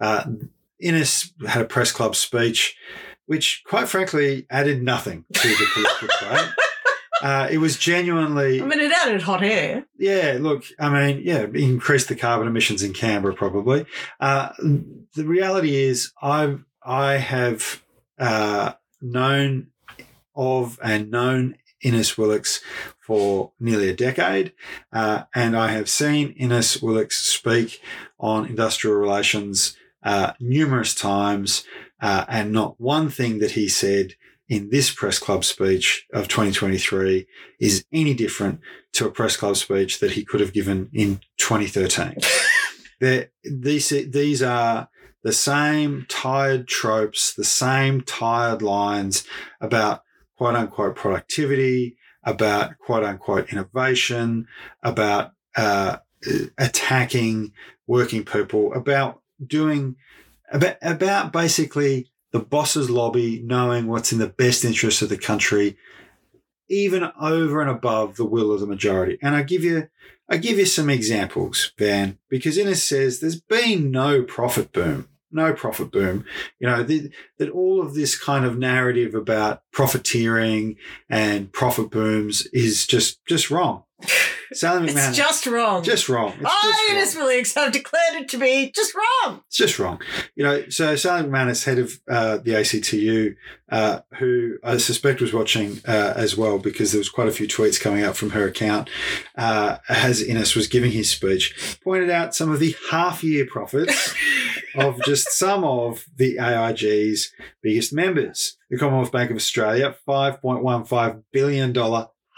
[0.00, 0.24] Uh,
[0.80, 2.76] Innes had a press club speech,
[3.26, 6.50] which quite frankly added nothing to the political debate.
[7.20, 9.84] Uh, it was genuinely I mean, it added hot air.
[9.98, 13.86] yeah, look, I mean, yeah, increased the carbon emissions in Canberra probably.
[14.18, 17.82] Uh, the reality is, I've I have
[18.18, 19.68] uh, known
[20.34, 22.60] of and known Innes Willox
[22.98, 24.52] for nearly a decade,
[24.92, 27.80] uh, and I have seen Innes Willox speak
[28.18, 31.64] on industrial relations uh, numerous times,
[32.00, 34.14] uh, and not one thing that he said
[34.50, 37.24] in this press club speech of 2023
[37.60, 38.60] is any different
[38.92, 42.16] to a press club speech that he could have given in 2013.
[43.00, 44.88] They're- these, these are
[45.22, 49.24] the same tired tropes, the same tired lines
[49.60, 50.02] about
[50.36, 54.48] quote unquote productivity, about quote unquote innovation,
[54.82, 55.98] about uh,
[56.58, 57.52] attacking
[57.86, 59.94] working people, about doing,
[60.50, 65.76] about, about basically the boss's lobby knowing what's in the best interest of the country
[66.70, 69.18] even over and above the will of the majority.
[69.20, 69.88] And I give you,
[70.28, 75.52] I give you some examples, Van, because Innes says there's been no profit boom, no
[75.52, 76.24] profit boom.
[76.60, 80.76] You know the, that all of this kind of narrative about profiteering
[81.08, 83.82] and profit booms is just just wrong.
[84.52, 85.82] Sally It's just wrong.
[85.82, 86.32] just wrong.
[86.40, 86.88] It's I.
[86.90, 89.42] Innes Willox, have declared it to be just wrong.
[89.46, 90.00] It's just wrong.
[90.34, 93.36] You know, so Sally McManus, head of uh, the ACTU,
[93.70, 97.46] uh, who I suspect was watching uh, as well because there was quite a few
[97.46, 98.90] tweets coming out from her account,
[99.36, 104.14] uh, as Innes was giving his speech, pointed out some of the half-year profits
[104.74, 107.32] of just some of the AIG's
[107.62, 108.56] biggest members.
[108.68, 111.72] The Commonwealth Bank of Australia, $5.15 billion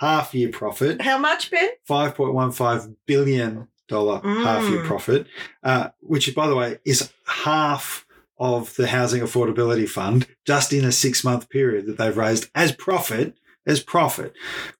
[0.03, 1.01] half-year profit.
[1.01, 1.69] How much, Ben?
[1.85, 4.45] five point one five billion dollar Mm.
[4.45, 5.27] half year profit,
[5.63, 8.07] uh, which by the way is half
[8.39, 12.73] of the housing affordability fund just in a six month period that they've raised as
[12.73, 13.35] profit.
[13.65, 14.35] As profit,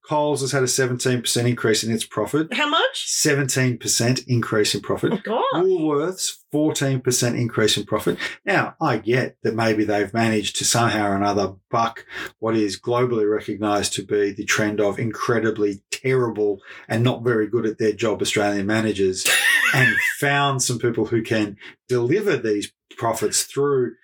[0.07, 2.53] Coles has had a seventeen percent increase in its profit.
[2.53, 3.05] How much?
[3.07, 5.13] Seventeen percent increase in profit.
[5.13, 5.63] Oh, God.
[5.63, 8.17] Woolworths, 14% increase in profit.
[8.45, 12.05] Now, I get that maybe they've managed to somehow or another buck
[12.39, 17.65] what is globally recognized to be the trend of incredibly terrible and not very good
[17.65, 19.25] at their job Australian managers
[19.73, 21.57] and found some people who can
[21.87, 23.95] deliver these profits through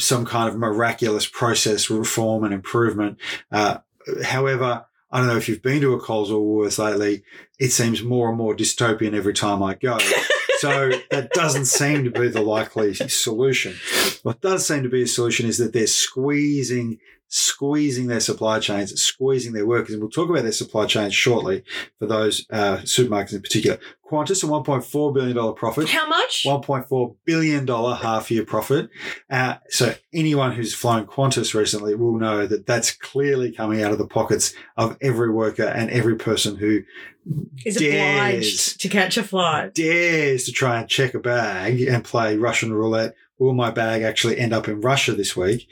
[0.00, 3.16] some kind of miraculous process reform and improvement.
[3.52, 3.78] Uh,
[4.24, 7.22] however, I don't know if you've been to a Coles or Woolworths lately.
[7.58, 9.98] It seems more and more dystopian every time I go.
[10.58, 13.76] So that doesn't seem to be the likely solution.
[14.24, 16.98] What does seem to be a solution is that they're squeezing,
[17.28, 19.92] squeezing their supply chains, squeezing their workers.
[19.92, 21.62] And we'll talk about their supply chains shortly
[21.98, 23.78] for those uh, supermarkets in particular.
[24.10, 25.88] Qantas, a $1.4 billion profit.
[25.90, 26.42] How much?
[26.46, 28.88] $1.4 billion half year profit.
[29.30, 33.98] Uh, so anyone who's flown Qantas recently will know that that's clearly coming out of
[33.98, 36.80] the pockets of every worker and every person who
[37.66, 39.74] Is dares, obliged to catch a flight.
[39.74, 43.14] dares to try and check a bag and play Russian roulette.
[43.38, 45.68] Will my bag actually end up in Russia this week?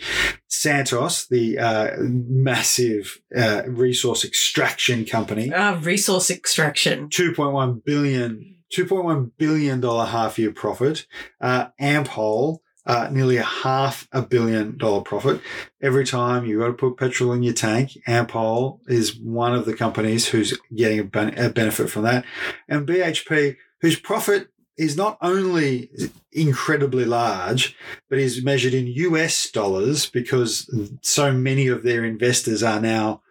[0.49, 7.09] Santos, the uh, massive uh, resource extraction company, Ah, resource extraction.
[7.09, 11.07] $2.1 billion $2.1 billion half year profit.
[11.41, 15.41] Uh, Ampol, uh, nearly a half a billion dollar profit.
[15.83, 19.75] Every time you got to put petrol in your tank, Ampol is one of the
[19.75, 22.25] companies who's getting a, ben- a benefit from that.
[22.69, 25.91] And BHP, whose profit is not only
[26.33, 27.77] incredibly large,
[28.11, 30.71] but is measured in US dollars because
[31.03, 33.23] so many of their investors are now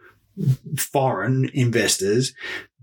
[0.77, 2.33] foreign investors.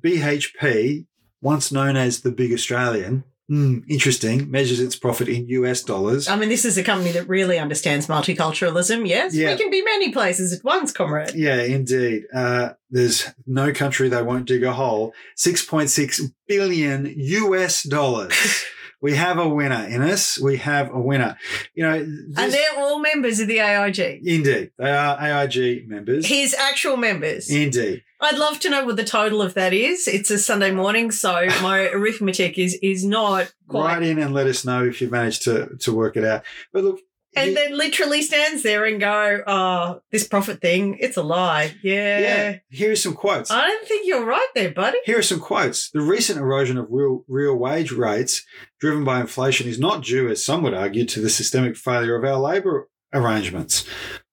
[0.03, 1.07] BHP,
[1.41, 6.27] once known as the big Australian, hmm, interesting, measures its profit in US dollars.
[6.27, 9.07] I mean, this is a company that really understands multiculturalism.
[9.07, 9.51] Yes, Yeah.
[9.53, 11.33] we can be many places at once, comrade.
[11.35, 12.23] Yeah, indeed.
[12.35, 15.13] Uh, there's no country they won't dig a hole.
[15.37, 18.33] 6.6 billion US dollars.
[19.03, 20.39] we have a winner, Innes.
[20.43, 21.37] We have a winner.
[21.75, 24.23] You know, And they're all members of the AIG.
[24.25, 26.27] indeed, they are AIG members.
[26.27, 27.51] His actual members.
[27.51, 28.03] Indeed.
[28.23, 30.07] I'd love to know what the total of that is.
[30.09, 33.95] It's a Sunday morning, so my arithmetic is is not quite.
[33.95, 36.45] Write in and let us know if you've managed to, to work it out.
[36.73, 37.01] But look,
[37.35, 41.75] And he- then literally stands there and go, "Oh, this profit thing, it's a lie."
[41.83, 42.19] Yeah.
[42.21, 43.51] yeah, here are some quotes.
[43.51, 44.99] I don't think you're right there, buddy.
[45.05, 45.91] Here are some quotes.
[45.91, 48.45] The recent erosion of real real wage rates
[48.79, 52.25] driven by inflation is not due, as some would argue, to the systemic failure of
[52.25, 53.85] our labour arrangements.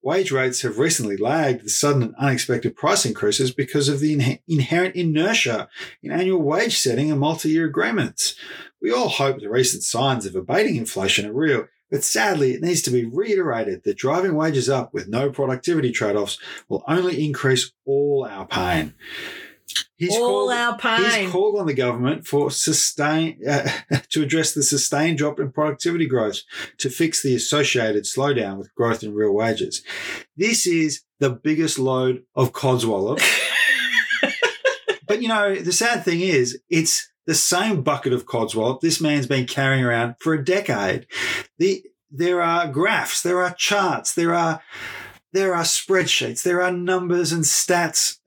[0.02, 4.40] Wage rates have recently lagged the sudden and unexpected price increases because of the inhe-
[4.48, 5.68] inherent inertia
[6.02, 8.34] in annual wage setting and multi-year agreements.
[8.80, 12.80] We all hope the recent signs of abating inflation are real, but sadly it needs
[12.82, 16.38] to be reiterated that driving wages up with no productivity trade-offs
[16.68, 18.94] will only increase all our pain.
[19.96, 21.22] He's All called- our pain.
[21.22, 23.68] He's called on the government for sustain uh,
[24.10, 26.40] to address the sustained drop in productivity growth
[26.78, 29.82] to fix the associated slowdown with growth in real wages.
[30.36, 33.20] This is the biggest load of codswallop.
[35.06, 39.26] but you know, the sad thing is, it's the same bucket of codswallop this man's
[39.26, 41.06] been carrying around for a decade.
[41.58, 44.60] The there are graphs, there are charts, there are
[45.32, 48.18] there are spreadsheets, there are numbers and stats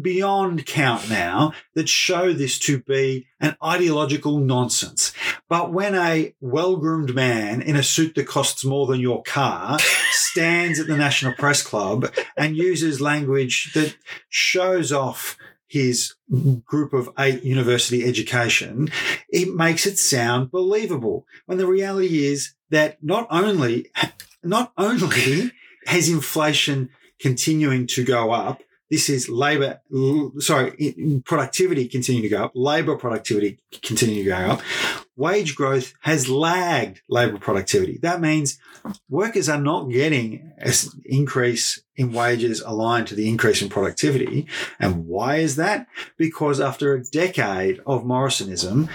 [0.00, 5.12] beyond count now that show this to be an ideological nonsense.
[5.48, 9.78] But when a well groomed man in a suit that costs more than your car
[10.10, 13.96] stands at the National Press Club and uses language that
[14.28, 15.36] shows off
[15.68, 16.14] his
[16.64, 18.88] group of eight university education,
[19.28, 21.26] it makes it sound believable.
[21.46, 23.90] When the reality is that not only,
[24.42, 25.50] not only
[25.86, 29.80] has inflation continuing to go up, this is labor,
[30.38, 34.62] sorry, productivity continuing to go up, labor productivity continuing to go up.
[35.16, 37.98] Wage growth has lagged labor productivity.
[38.02, 38.58] That means
[39.08, 40.72] workers are not getting an
[41.04, 44.46] increase in wages aligned to the increase in productivity.
[44.78, 45.86] And why is that?
[46.18, 48.88] Because after a decade of Morrisonism,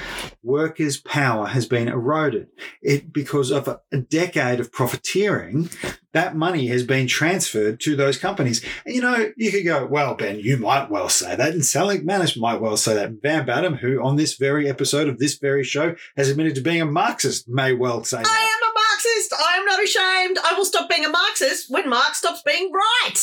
[0.43, 2.47] workers' power has been eroded.
[2.81, 5.69] It because of a, decade of profiteering,
[6.11, 8.63] that money has been transferred to those companies.
[8.85, 11.99] And you know, you could go, well, Ben, you might well say that, and Sally
[11.99, 13.21] McManus might well say that.
[13.21, 16.81] Van Badham, who on this very episode of this very show has admitted to being
[16.81, 18.29] a Marxist, may well say I that.
[18.29, 19.33] am a Marxist.
[19.33, 20.37] I am not ashamed.
[20.43, 23.19] I will stop being a Marxist when Marx stops being right.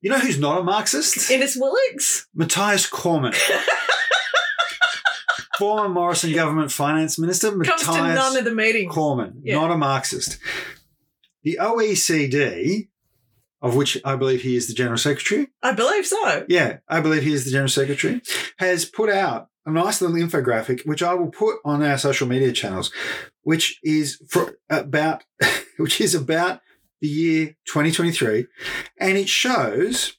[0.00, 1.30] You know who's not a Marxist?
[1.30, 2.28] Innes Willox.
[2.34, 3.32] Matthias Cormann.
[5.58, 8.94] Former Morrison government finance minister, Comes Matthias to none of the meetings.
[8.94, 9.56] Cormann, Yeah.
[9.56, 10.38] not a Marxist.
[11.42, 12.88] The OECD,
[13.60, 16.46] of which I believe he is the general secretary, I believe so.
[16.48, 18.22] yeah, I believe he is the general secretary,
[18.58, 22.52] has put out a nice little infographic, which I will put on our social media
[22.52, 22.90] channels,
[23.42, 25.24] which is for about,
[25.76, 26.60] which is about
[27.00, 28.46] the year 2023,
[28.98, 30.16] and it shows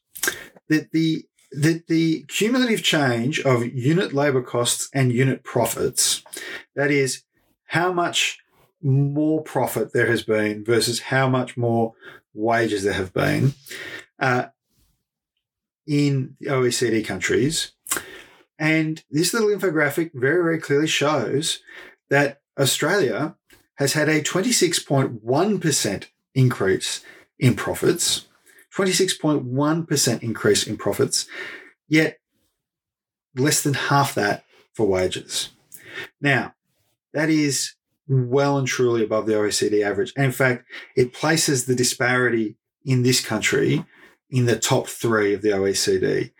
[0.67, 6.23] that the that the cumulative change of unit labor costs and unit profits,
[6.75, 7.23] that is,
[7.65, 8.37] how much
[8.81, 11.93] more profit there has been versus how much more
[12.39, 13.53] wages there have been
[14.19, 14.45] uh,
[15.87, 17.73] in OECD countries.
[18.57, 21.59] And this little infographic very, very clearly shows
[22.09, 23.35] that Australia
[23.75, 27.01] has had a 26.1% increase
[27.39, 28.27] in profits,
[28.75, 31.27] 26.1% increase in profits,
[31.87, 32.19] yet
[33.35, 35.49] less than half that for wages.
[36.19, 36.53] Now,
[37.13, 37.75] that is
[38.09, 40.11] well and truly above the OECD average.
[40.15, 43.85] And in fact, it places the disparity in this country
[44.29, 46.31] in the top three of the OECD.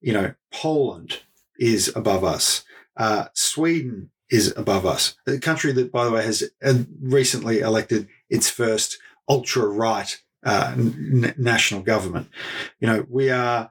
[0.00, 1.20] You know, Poland
[1.58, 2.64] is above us.
[2.96, 5.14] Uh, Sweden is above us.
[5.26, 8.98] A country that, by the way, has uh, recently elected its first
[9.28, 12.28] ultra right uh, n- national government.
[12.80, 13.70] You know, we are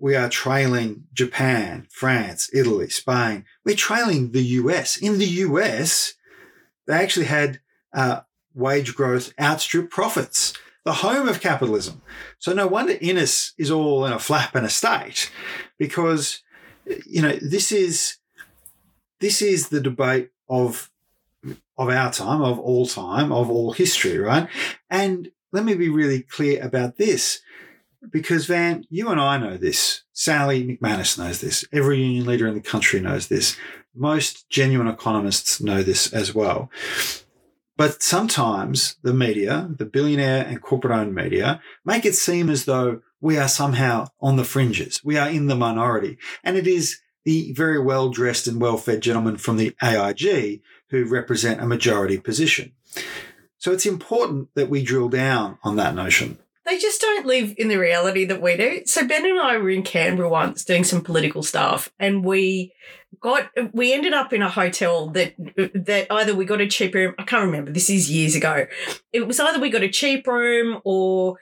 [0.00, 3.44] we are trailing Japan, France, Italy, Spain.
[3.64, 4.96] We're trailing the US.
[4.96, 6.14] In the US,
[6.88, 7.60] they actually had
[7.94, 8.22] uh,
[8.54, 12.02] wage growth outstrip profits, the home of capitalism.
[12.40, 15.30] So no wonder Innes is all in a flap and a state,
[15.78, 16.42] because
[17.06, 18.16] you know this is
[19.20, 20.90] this is the debate of
[21.76, 24.48] of our time, of all time, of all history, right?
[24.90, 27.40] And let me be really clear about this.
[28.10, 30.02] Because Van, you and I know this.
[30.12, 31.64] Sally McManus knows this.
[31.72, 33.56] Every union leader in the country knows this.
[33.98, 36.70] Most genuine economists know this as well.
[37.76, 43.02] But sometimes the media, the billionaire and corporate owned media, make it seem as though
[43.20, 45.00] we are somehow on the fringes.
[45.04, 46.18] We are in the minority.
[46.42, 51.04] And it is the very well dressed and well fed gentlemen from the AIG who
[51.04, 52.72] represent a majority position.
[53.58, 56.38] So it's important that we drill down on that notion.
[56.68, 58.82] They just don't live in the reality that we do.
[58.84, 62.74] So Ben and I were in Canberra once doing some political stuff, and we
[63.20, 65.34] got we ended up in a hotel that
[65.74, 67.14] that either we got a cheap room.
[67.18, 67.72] I can't remember.
[67.72, 68.66] This is years ago.
[69.12, 71.38] It was either we got a cheap room or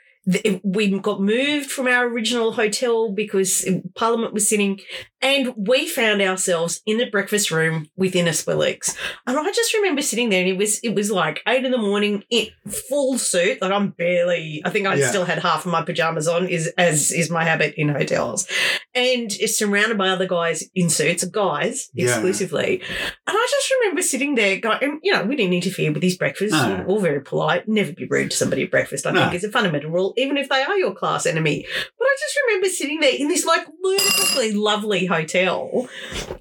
[0.65, 4.81] we got moved from our original hotel because Parliament was sitting,
[5.27, 8.97] and we found ourselves in the breakfast room with Innes Willox.
[9.27, 11.79] And I just remember sitting there, and it was it was like eight in the
[11.79, 12.47] morning, in
[12.89, 13.61] full suit.
[13.61, 15.09] Like I'm barely, I think I yeah.
[15.09, 18.47] still had half of my pajamas on, is as is my habit in hotels,
[18.95, 22.79] and it's surrounded by other guys in suits, guys exclusively.
[22.79, 23.07] Yeah.
[23.27, 26.17] And I just remember sitting there, going, and, you know, we didn't interfere with his
[26.17, 26.53] breakfast.
[26.53, 26.85] No.
[26.87, 27.67] All very polite.
[27.67, 29.07] Never be rude to somebody at breakfast.
[29.07, 29.23] I no.
[29.23, 31.67] think is a fundamental rule even if they are your class enemy.
[31.99, 35.16] But I just remember sitting there in this like ludicrously lovely hotel.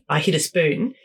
[0.09, 0.95] I hit a spoon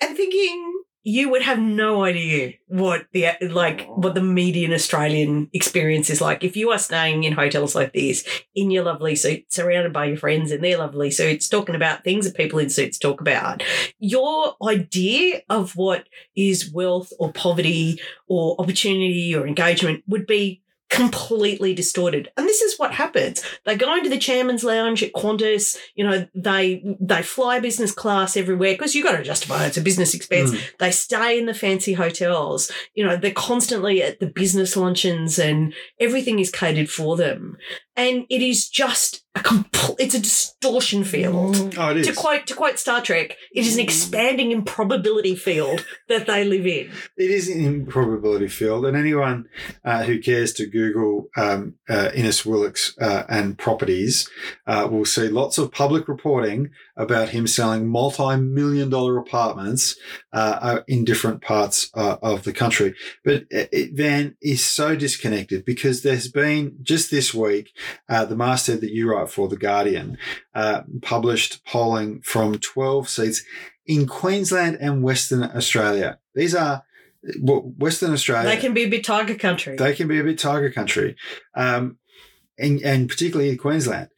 [0.00, 6.10] and thinking you would have no idea what the like what the median Australian experience
[6.10, 9.92] is like if you are staying in hotels like this in your lovely suit, surrounded
[9.92, 13.20] by your friends in their lovely suits, talking about things that people in suits talk
[13.22, 13.62] about.
[13.98, 21.74] Your idea of what is wealth or poverty or opportunity or engagement would be completely
[21.74, 22.30] distorted.
[22.36, 23.42] And this is what happens.
[23.64, 28.36] They go into the chairman's lounge at Qantas, you know, they they fly business class
[28.36, 29.68] everywhere because you've got to justify it.
[29.68, 30.52] it's a business expense.
[30.52, 30.78] Mm.
[30.78, 32.70] They stay in the fancy hotels.
[32.94, 37.58] You know, they're constantly at the business luncheons and everything is catered for them
[37.98, 41.74] and it is just a complete it's a distortion field.
[41.76, 42.06] Oh, it is.
[42.06, 46.66] To quote to quote Star Trek, it is an expanding improbability field that they live
[46.66, 46.90] in.
[47.16, 49.48] It is an improbability field, and anyone
[49.84, 54.30] uh, who cares to Google um, uh, Innes Willox uh, and properties
[54.66, 59.96] uh, will see lots of public reporting about him selling multi-million dollar apartments
[60.32, 62.94] uh, uh, in different parts of the country.
[63.24, 67.72] But it, Van is so disconnected because there's been just this week
[68.08, 70.18] uh, the masthead that you write for, The Guardian,
[70.54, 73.44] uh, published polling from 12 seats
[73.86, 76.18] in Queensland and Western Australia.
[76.34, 76.82] These are
[77.40, 78.48] Western Australia.
[78.48, 79.76] They can be a bit tiger country.
[79.76, 81.16] They can be a bit tiger country,
[81.54, 81.98] um,
[82.58, 84.08] and, and particularly in Queensland.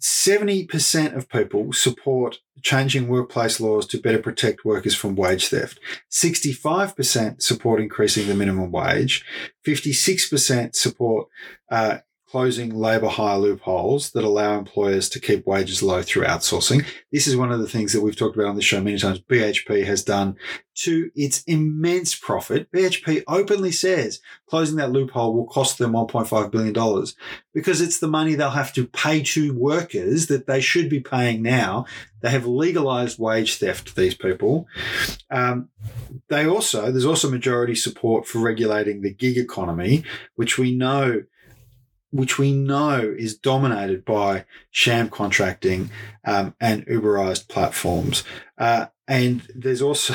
[0.00, 5.78] 70% of people support changing workplace laws to better protect workers from wage theft.
[6.10, 9.24] 65% support increasing the minimum wage.
[9.66, 11.28] 56% support
[11.70, 11.98] uh,
[12.32, 16.82] closing labour hire loopholes that allow employers to keep wages low through outsourcing.
[17.12, 19.20] This is one of the things that we've talked about on the show many times.
[19.20, 20.36] BHP has done
[20.76, 22.72] to its immense profit.
[22.72, 27.06] BHP openly says closing that loophole will cost them $1.5 billion
[27.52, 31.42] because it's the money they'll have to pay to workers that they should be paying
[31.42, 31.84] now.
[32.22, 34.66] They have legalized wage theft, these people.
[35.30, 35.68] Um,
[36.28, 40.04] they also, there's also majority support for regulating the gig economy,
[40.36, 41.24] which we know
[42.12, 45.90] which we know is dominated by sham contracting
[46.24, 48.22] um, and Uberized platforms.
[48.58, 50.14] Uh, and there's also,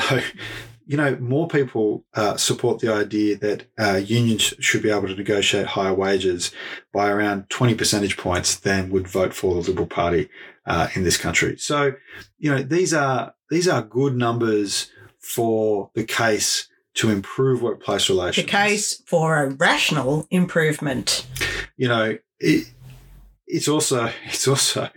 [0.86, 5.16] you know, more people uh, support the idea that uh, unions should be able to
[5.16, 6.52] negotiate higher wages
[6.92, 10.28] by around 20 percentage points than would vote for the Liberal Party
[10.66, 11.56] uh, in this country.
[11.58, 11.94] So,
[12.38, 18.46] you know, these are these are good numbers for the case to improve workplace relations.
[18.46, 21.26] The case for a rational improvement.
[21.78, 22.70] You know, it,
[23.46, 24.90] it's also it's also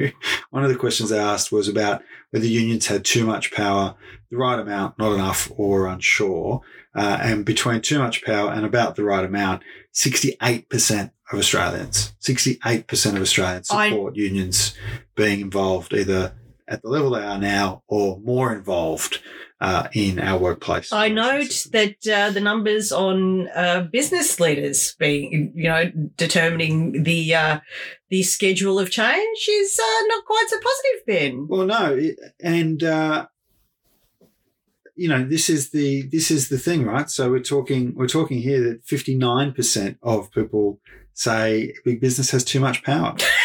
[0.50, 3.96] one of the questions I asked was about whether unions had too much power,
[4.30, 6.62] the right amount, not enough, or unsure.
[6.94, 9.64] Uh, and between too much power and about the right amount,
[9.94, 14.76] sixty-eight percent of Australians, sixty-eight percent of Australians support I, unions
[15.16, 16.34] being involved either
[16.68, 19.20] at the level they are now or more involved
[19.62, 20.92] uh, in our workplace.
[20.92, 27.36] I note that uh, the numbers on uh, business leaders being, you know, determining the
[27.36, 27.60] uh,
[28.10, 31.48] the schedule of change is uh, not quite so positive, Ben.
[31.48, 32.12] Well, no,
[32.44, 33.28] and uh,
[34.96, 37.10] you know this is the this is the thing, right?
[37.10, 40.80] So we're talking we're talking here that fifty nine percent of people
[41.14, 43.16] say big business has too much power.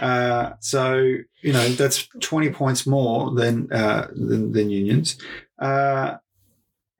[0.00, 0.94] Uh, so
[1.42, 5.16] you know that's twenty points more than uh, than, than unions,
[5.58, 6.16] uh,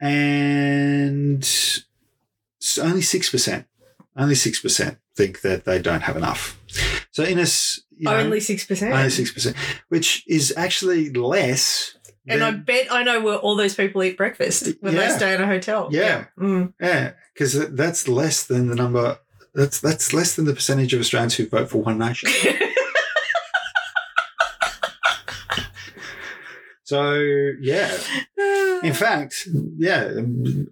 [0.00, 1.48] and
[2.80, 3.66] only six percent,
[4.16, 6.58] only six percent think that they don't have enough.
[7.10, 7.46] So in a
[7.96, 8.92] you know, Only six percent.
[8.94, 9.56] only six percent,
[9.88, 11.96] which is actually less.
[12.28, 15.08] And I bet I know where all those people eat breakfast when Yeah.
[15.08, 15.88] they stay in a hotel.
[15.90, 16.26] Yeah.
[16.38, 16.72] Mm.
[16.80, 19.18] yeah, because that's less than the number.
[19.54, 22.30] That's that's less than the percentage of Australians who vote for One Nation.
[26.90, 27.14] So
[27.60, 27.96] yeah,
[28.82, 29.46] in fact,
[29.78, 30.10] yeah,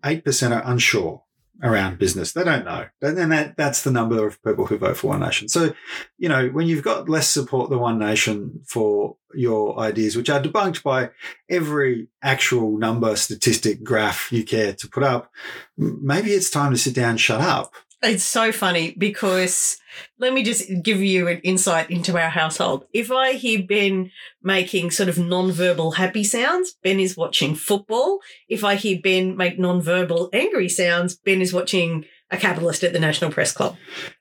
[0.05, 1.23] eight percent are unsure
[1.63, 2.33] around business.
[2.33, 5.21] They don't know, and then that that's the number of people who vote for One
[5.21, 5.49] Nation.
[5.49, 5.73] So,
[6.19, 10.43] you know, when you've got less support than One Nation for your ideas, which are
[10.43, 11.11] debunked by
[11.49, 15.31] every actual number, statistic, graph you care to put up,
[15.77, 17.75] maybe it's time to sit down and shut up.
[18.03, 19.77] It's so funny because
[20.21, 22.85] let me just give you an insight into our household.
[22.93, 28.21] If I hear Ben making sort of non-verbal happy sounds, Ben is watching football.
[28.49, 33.01] If I hear Ben make non-verbal angry sounds, Ben is watching a capitalist at the
[33.01, 33.77] National Press Club.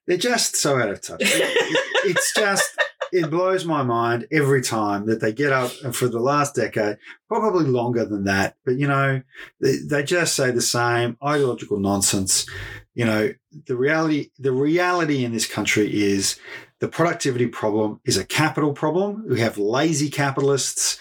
[0.08, 1.22] They're just so out of touch.
[1.22, 2.72] It- it- it's just,
[3.12, 6.98] it blows my mind every time that they get up and for the last decade,
[7.28, 9.22] probably longer than that, but you know,
[9.62, 12.46] they, they just say the same ideological nonsense.
[12.94, 13.34] You know,
[13.66, 16.40] the reality, the reality in this country is
[16.80, 19.26] the productivity problem is a capital problem.
[19.28, 20.98] We have lazy capitalists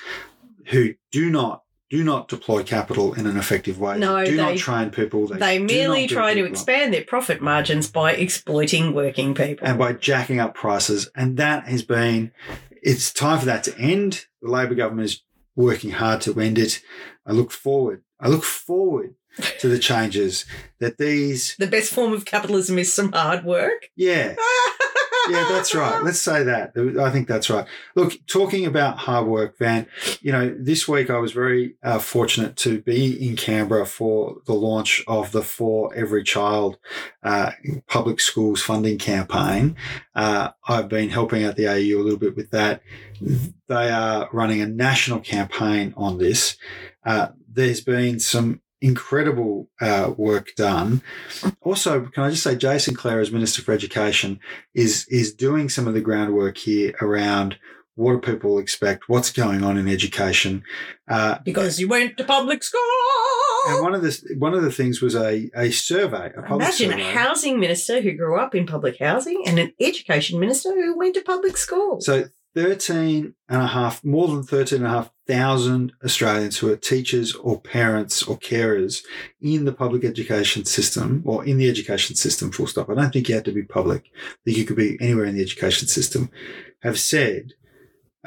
[0.67, 3.99] who do not do not deploy capital in an effective way.
[3.99, 5.27] No, do they- not train people.
[5.29, 9.67] They, They merely try to expand their profit margins by exploiting working people.
[9.67, 11.09] and by jacking up prices.
[11.15, 12.33] And that has been,
[12.83, 14.27] it's time for that to end.
[14.43, 15.23] The Labor government is
[15.55, 16.83] working hard to end it.
[17.25, 18.03] I look forward.
[18.21, 19.15] I look forward
[19.61, 20.45] to the changes
[20.81, 23.91] that these, the best form of capitalism is some hard work.
[23.95, 24.35] yeah,
[25.29, 26.03] yeah, that's right.
[26.03, 26.73] Let's say that.
[26.99, 27.67] I think that's right.
[27.95, 29.87] Look, talking about hard work, Van,
[30.21, 34.55] you know, this week I was very uh, fortunate to be in Canberra for the
[34.55, 36.79] launch of the For Every Child
[37.23, 37.53] uh,
[37.89, 39.77] public schools funding campaign.
[40.15, 42.83] Uh, I've been helping out the AEU a little bit with that.
[43.69, 46.57] They are running a national campaign on this.
[47.05, 51.03] Uh, there's been some incredible uh, work done.
[51.63, 54.41] Also, can I just say, Jason Clare, as Minister for Education,
[54.75, 57.59] is is doing some of the groundwork here around
[57.97, 60.63] what do people expect, what's going on in education.
[61.09, 62.81] Uh, because you went to public school.
[63.69, 66.91] and one of the one of the things was a a survey, a public Imagine
[66.91, 67.11] survey.
[67.11, 71.15] a housing minister who grew up in public housing and an education minister who went
[71.15, 72.01] to public school.
[72.01, 76.77] So 13 and a half, more than 13 and a half thousand Australians who are
[76.77, 79.05] teachers or parents or carers
[79.43, 82.89] in the public education system or in the education system, full stop.
[82.89, 84.11] I don't think you have to be public.
[84.15, 86.31] I think you could be anywhere in the education system,
[86.83, 87.53] have said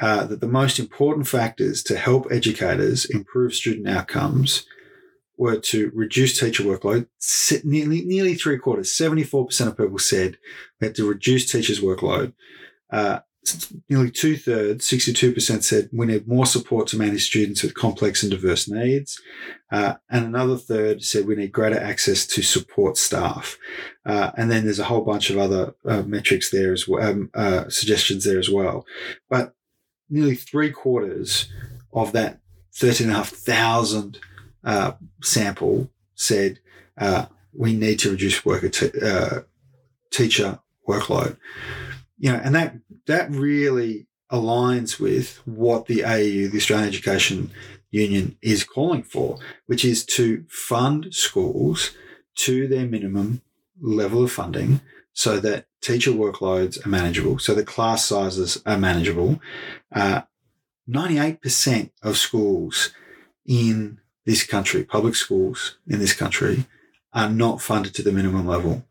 [0.00, 4.64] uh, that the most important factors to help educators improve student outcomes
[5.38, 7.08] were to reduce teacher workload.
[7.64, 10.38] Nearly, nearly three quarters, 74% of people said
[10.80, 12.32] we had to reduce teachers' workload.
[12.92, 13.20] Uh,
[13.88, 18.30] nearly two thirds, 62% said we need more support to manage students with complex and
[18.30, 19.20] diverse needs.
[19.72, 23.58] Uh, and another third said we need greater access to support staff.
[24.04, 27.30] Uh, and then there's a whole bunch of other uh, metrics there as well, um,
[27.34, 28.84] uh, suggestions there as well.
[29.28, 29.54] But
[30.08, 31.48] nearly three quarters
[31.92, 32.40] of that
[32.74, 34.18] 13,500
[34.62, 36.58] uh, sample said
[36.98, 38.90] uh, we need to reduce worker t-
[40.10, 41.36] teacher workload.
[42.18, 42.74] You know, and that
[43.10, 47.50] that really aligns with what the AEU, the Australian Education
[47.90, 51.90] Union, is calling for, which is to fund schools
[52.36, 53.42] to their minimum
[53.80, 54.80] level of funding
[55.12, 59.40] so that teacher workloads are manageable, so the class sizes are manageable.
[59.92, 60.22] Uh,
[60.88, 62.92] 98% of schools
[63.44, 66.66] in this country, public schools in this country,
[67.12, 68.84] are not funded to the minimum level.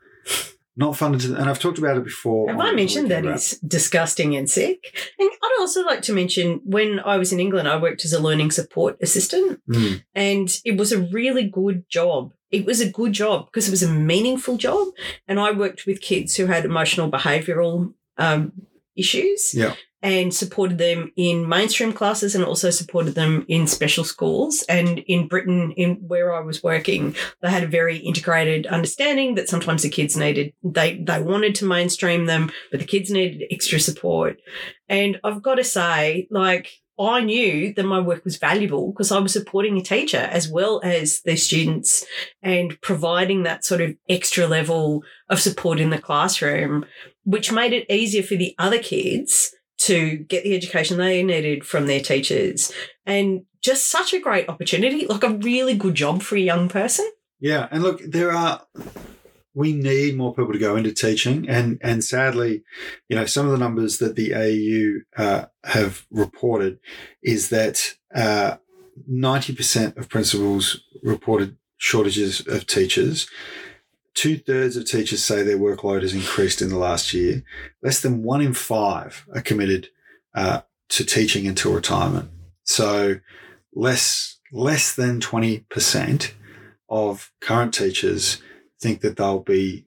[0.80, 2.50] Not funded to, and I've talked about it before.
[2.50, 4.80] Have I mentioned that it's disgusting and sick?
[5.20, 8.20] And I'd also like to mention when I was in England, I worked as a
[8.28, 10.04] learning support assistant, Mm.
[10.16, 12.32] and it was a really good job.
[12.50, 14.88] It was a good job because it was a meaningful job,
[15.28, 18.54] and I worked with kids who had emotional behavioural um,
[18.96, 19.54] issues.
[19.54, 19.76] Yeah.
[20.02, 24.64] And supported them in mainstream classes and also supported them in special schools.
[24.70, 29.50] And in Britain, in where I was working, they had a very integrated understanding that
[29.50, 33.80] sometimes the kids needed they they wanted to mainstream them, but the kids needed extra
[33.80, 34.40] support.
[34.88, 36.70] And I've got to say, like
[37.00, 40.82] I knew that my work was valuable because I was supporting a teacher as well
[40.84, 42.06] as the students
[42.42, 46.86] and providing that sort of extra level of support in the classroom,
[47.24, 51.88] which made it easier for the other kids to get the education they needed from
[51.88, 52.72] their teachers.
[53.06, 57.10] And just such a great opportunity, like a really good job for a young person.
[57.40, 57.68] Yeah.
[57.72, 58.62] And look, there are
[59.54, 62.64] we need more people to go into teaching, and and sadly,
[63.10, 66.80] you know, some of the numbers that the AEU uh, have reported
[67.24, 68.58] is that uh,
[69.08, 73.28] ninety uh, percent of principals reported shortages of teachers.
[74.20, 77.42] Two thirds of teachers say their workload has increased in the last year.
[77.82, 79.88] Less than one in five are committed
[80.36, 80.60] uh,
[80.90, 82.30] to teaching until retirement.
[82.64, 83.22] So
[83.74, 86.36] less less than twenty percent
[86.90, 88.42] of current teachers
[88.82, 89.86] think that they'll be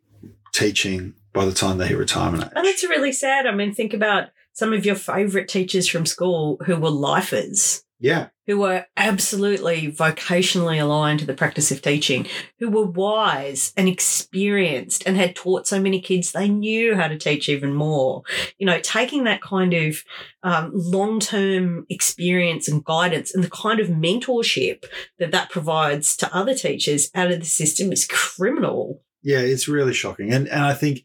[0.54, 2.52] teaching by the time they hit retirement age.
[2.56, 3.46] And it's really sad.
[3.46, 7.84] I mean, think about some of your favorite teachers from school who were lifers.
[8.02, 8.30] Yeah.
[8.48, 12.26] Who were absolutely vocationally aligned to the practice of teaching,
[12.58, 17.16] who were wise and experienced and had taught so many kids they knew how to
[17.16, 18.24] teach even more.
[18.58, 20.02] You know, taking that kind of
[20.42, 24.84] um, long term experience and guidance and the kind of mentorship
[25.20, 29.00] that that provides to other teachers out of the system is criminal.
[29.22, 30.32] Yeah, it's really shocking.
[30.32, 31.04] And, and I think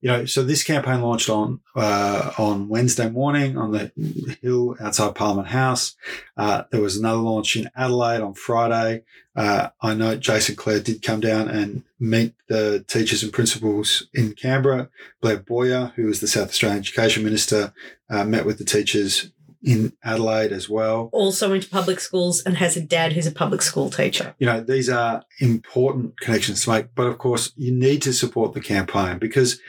[0.00, 3.92] you know, so this campaign launched on uh, on Wednesday morning on the
[4.40, 5.94] hill outside Parliament House.
[6.36, 9.02] Uh, there was another launch in Adelaide on Friday.
[9.36, 14.32] Uh, I know Jason Clare did come down and meet the teachers and principals in
[14.32, 14.88] Canberra.
[15.20, 17.72] Blair Boyer, who was the South Australian Education Minister,
[18.08, 19.30] uh, met with the teachers
[19.62, 21.10] in Adelaide as well.
[21.12, 24.34] Also into public schools and has a dad who's a public school teacher.
[24.38, 28.54] You know, these are important connections to make, but of course, you need to support
[28.54, 29.60] the campaign because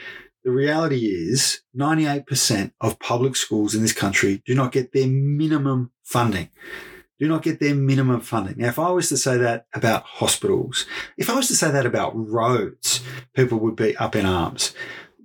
[0.44, 5.92] the reality is 98% of public schools in this country do not get their minimum
[6.04, 6.50] funding.
[7.20, 8.56] Do not get their minimum funding.
[8.58, 10.88] Now, if I was to say that about hospitals,
[11.18, 13.02] if I was to say that about roads,
[13.36, 14.74] people would be up in arms.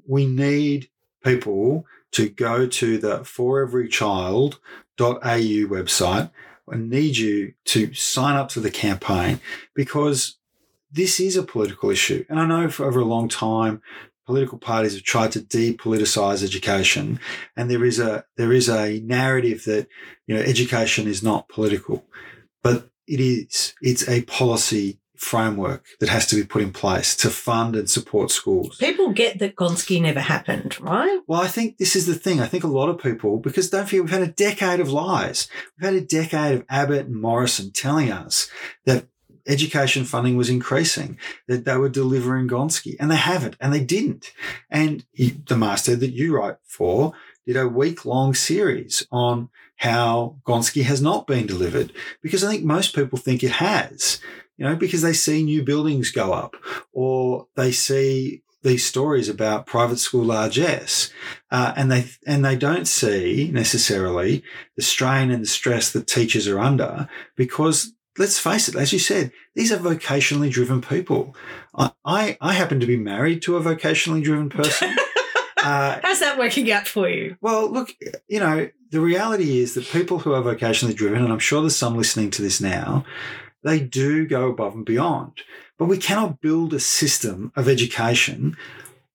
[0.07, 0.91] We need
[1.25, 1.87] people
[2.17, 4.57] to go to the foreverychild.au
[4.99, 6.31] website.
[6.73, 9.41] I need you to sign up to the campaign
[9.75, 10.39] because
[10.91, 12.25] this is a political issue.
[12.31, 13.83] And I know for over a long time,
[14.25, 17.21] political parties have tried to depoliticize education,
[17.55, 19.87] and there is a there is a narrative that
[20.27, 22.07] you know education is not political,
[22.63, 23.75] but it is.
[23.83, 28.31] It's a policy framework that has to be put in place to fund and support
[28.31, 28.77] schools.
[28.79, 31.21] People get that Gonski never happened, right?
[31.27, 32.41] Well, I think this is the thing.
[32.41, 35.49] I think a lot of people, because don't forget, we've had a decade of lies.
[35.79, 38.51] We've had a decade of Abbott and Morrison telling us
[38.85, 39.07] that
[39.47, 44.33] education funding was increasing, that they were delivering Gonski, and they haven't, and they didn't.
[44.71, 47.13] And he, the master that you write for
[47.47, 51.93] did a week long series on how Gonski has not been delivered,
[52.23, 54.21] because I think most people think it has,
[54.57, 56.57] you know, because they see new buildings go up
[56.93, 61.13] or they see these stories about private school largesse,
[61.53, 64.43] uh, and they and they don't see necessarily
[64.77, 68.99] the strain and the stress that teachers are under because let's face it, as you
[68.99, 71.37] said, these are vocationally driven people.
[71.75, 74.97] I, I, I happen to be married to a vocationally driven person.
[75.63, 77.37] uh, How's that working out for you?
[77.41, 77.91] Well, look,
[78.27, 81.77] you know, the reality is that people who are vocationally driven, and I'm sure there's
[81.77, 83.05] some listening to this now,
[83.67, 85.43] they do go above and beyond.
[85.77, 88.57] But we cannot build a system of education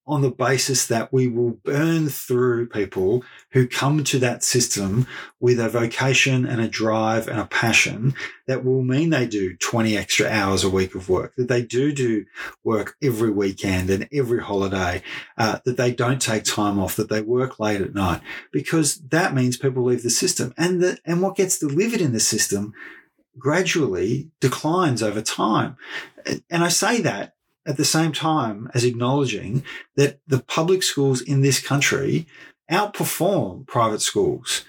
[0.05, 5.07] on the basis that we will burn through people who come to that system
[5.39, 8.13] with a vocation and a drive and a passion
[8.45, 11.93] that will mean they do 20 extra hours a week of work, that they do
[11.93, 12.25] do
[12.63, 15.01] work every weekend and every holiday,
[15.37, 18.21] uh, that they don't take time off, that they work late at night,
[18.51, 20.53] because that means people leave the system.
[20.57, 22.73] And the, and what gets delivered in the system
[23.37, 25.77] gradually declines over time.
[26.49, 29.63] And I say that at the same time as acknowledging
[29.95, 32.27] that the public schools in this country
[32.69, 34.63] outperform private schools.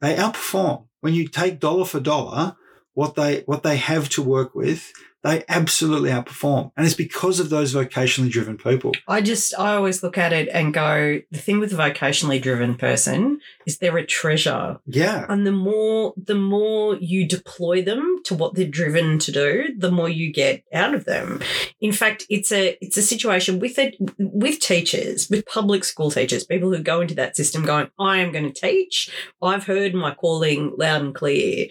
[0.00, 0.86] They outperform.
[1.00, 2.56] When you take dollar for dollar,
[2.94, 4.92] what they what they have to work with,
[5.22, 6.72] they absolutely outperform.
[6.76, 8.92] And it's because of those vocationally driven people.
[9.06, 12.74] I just, I always look at it and go, the thing with a vocationally driven
[12.74, 14.80] person is they're a treasure.
[14.86, 15.26] Yeah.
[15.28, 19.92] And the more, the more you deploy them to what they're driven to do, the
[19.92, 21.40] more you get out of them.
[21.80, 26.44] In fact, it's a, it's a situation with it, with teachers, with public school teachers,
[26.44, 29.10] people who go into that system going, I am going to teach.
[29.40, 31.68] I've heard my calling loud and clear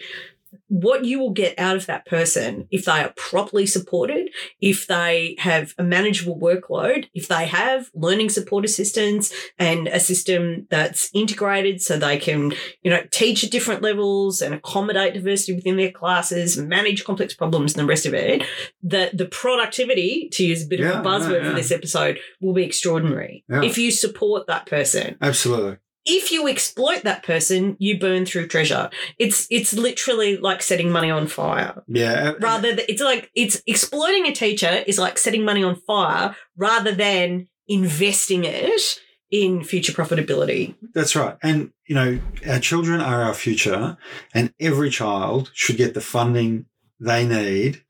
[0.72, 5.36] what you will get out of that person if they are properly supported, if they
[5.38, 11.82] have a manageable workload, if they have learning support assistants and a system that's integrated
[11.82, 16.56] so they can, you know, teach at different levels and accommodate diversity within their classes,
[16.56, 18.42] manage complex problems and the rest of it,
[18.82, 21.50] that the productivity, to use a bit Yeah, of a buzzword yeah, yeah.
[21.50, 25.76] for this episode, will be extraordinary if you support that person Absolutely.
[26.04, 28.90] If you exploit that person, you burn through treasure.
[29.18, 31.82] It's it's literally like setting money on fire.
[31.86, 32.32] Yeah.
[32.40, 36.92] Rather, th- it's like it's exploiting a teacher is like setting money on fire rather
[36.92, 38.98] than investing it
[39.30, 40.74] in future profitability.
[40.92, 41.36] That's right.
[41.42, 43.96] And, you know, our children are our future,
[44.34, 46.66] and every child should get the funding
[47.00, 47.82] they need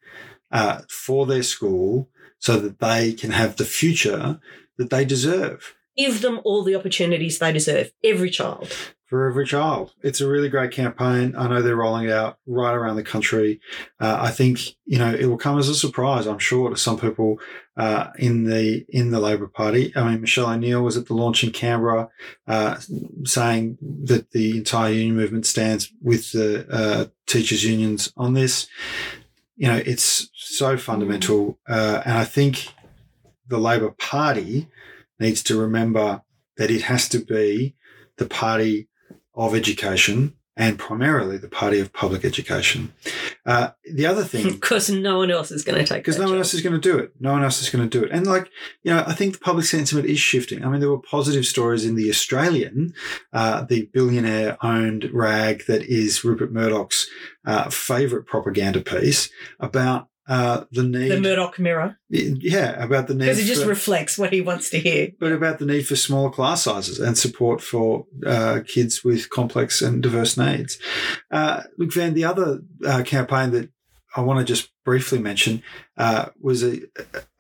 [0.52, 2.08] uh, for their school
[2.38, 4.40] so that they can have the future
[4.78, 7.92] that they deserve Give them all the opportunities they deserve.
[8.02, 8.72] Every child.
[9.12, 9.92] for every child.
[10.02, 11.34] It's a really great campaign.
[11.36, 13.60] I know they're rolling it out right around the country.
[14.00, 16.98] Uh, I think, you know, it will come as a surprise, I'm sure, to some
[16.98, 17.38] people
[17.76, 19.92] uh, in the in the Labor Party.
[19.94, 22.08] I mean, Michele O'Neil was at the launch in Canberra
[22.48, 22.80] uh,
[23.24, 28.66] saying that the entire union movement stands with the uh, teachers' unions on this.
[29.56, 31.58] You know, it's so fundamental.
[31.68, 32.68] Uh, and I think
[33.46, 34.68] the Labor Party
[35.18, 36.22] needs to remember
[36.56, 37.74] that it has to be
[38.16, 38.88] the party
[39.34, 42.92] of education and primarily the party of public education.
[43.46, 46.36] Uh, the other thing Because no one else is going to take because no one
[46.36, 47.12] else is going to do it.
[47.18, 48.12] No one else is going to do it.
[48.12, 48.50] And like,
[48.82, 50.62] you know, I think the public sentiment is shifting.
[50.62, 52.92] I mean, there were positive stories in the Australian,
[53.32, 57.08] uh, the billionaire owned rag that is Rupert Murdoch's
[57.46, 61.08] uh, favorite propaganda piece about uh, the need.
[61.08, 61.98] The Murdoch mirror.
[62.08, 63.24] yeah, about the need.
[63.24, 65.10] Because it just for- reflects what he wants to hear.
[65.18, 69.82] but about the need for smaller class sizes and support for uh, kids with complex
[69.82, 70.78] and diverse needs.
[71.30, 73.70] Uh, look, Van, the other uh, campaign that
[74.14, 75.62] I want to just briefly mention
[75.96, 76.80] uh, was a,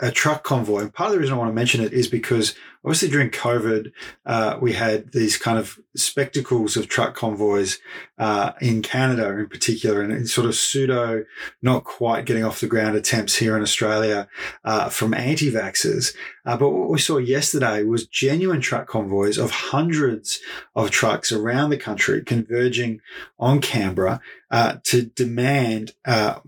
[0.00, 0.80] a truck convoy.
[0.80, 2.54] And part of the reason I want to mention it is because
[2.84, 3.92] obviously during COVID,
[4.26, 7.78] uh, we had these kind of spectacles of truck convoys
[8.18, 11.24] uh, in Canada in particular, and sort of pseudo,
[11.60, 14.28] not quite getting off the ground attempts here in Australia
[14.64, 16.14] uh, from anti vaxxers.
[16.44, 20.40] Uh, but what we saw yesterday was genuine truck convoys of hundreds
[20.74, 23.00] of trucks around the country converging
[23.38, 24.20] on Canberra
[24.50, 26.40] uh, to demand uh,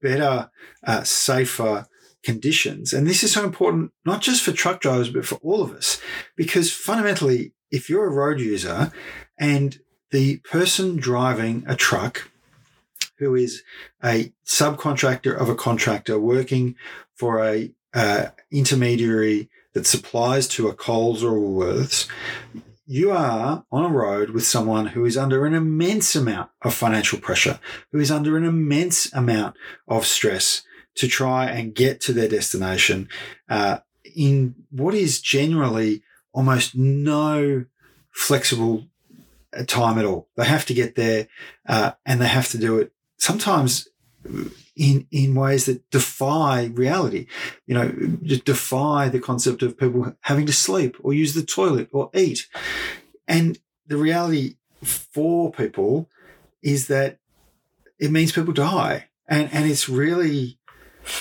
[0.00, 0.50] better,
[0.84, 1.86] uh, safer
[2.22, 2.92] conditions.
[2.92, 6.00] And this is so important, not just for truck drivers, but for all of us,
[6.36, 8.92] because fundamentally, if you're a road user
[9.38, 12.30] and the person driving a truck
[13.18, 13.62] who is
[14.02, 16.74] a subcontractor of a contractor working
[17.14, 22.08] for a uh, intermediary that supplies to a Coles or a Woolworths,
[22.86, 27.20] you are on a road with someone who is under an immense amount of financial
[27.20, 27.60] pressure,
[27.92, 29.54] who is under an immense amount
[29.86, 30.62] of stress
[30.96, 33.08] to try and get to their destination
[33.48, 33.78] uh,
[34.16, 37.64] in what is generally almost no
[38.10, 38.86] flexible
[39.56, 40.28] uh, time at all.
[40.36, 41.28] They have to get there
[41.68, 43.88] uh, and they have to do it sometimes
[44.76, 47.26] in in ways that defy reality.
[47.66, 47.88] You know,
[48.44, 52.46] defy the concept of people having to sleep or use the toilet or eat.
[53.28, 56.08] And the reality for people
[56.62, 57.18] is that
[57.98, 59.06] it means people die.
[59.28, 60.58] And and it's really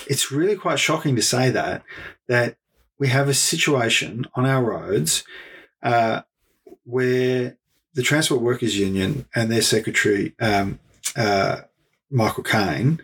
[0.07, 1.83] it's really quite shocking to say that
[2.27, 2.57] that
[2.97, 5.23] we have a situation on our roads
[5.83, 6.21] uh,
[6.83, 7.57] where
[7.93, 10.79] the Transport Workers Union and their secretary um,
[11.15, 11.61] uh,
[12.09, 13.01] Michael Kaine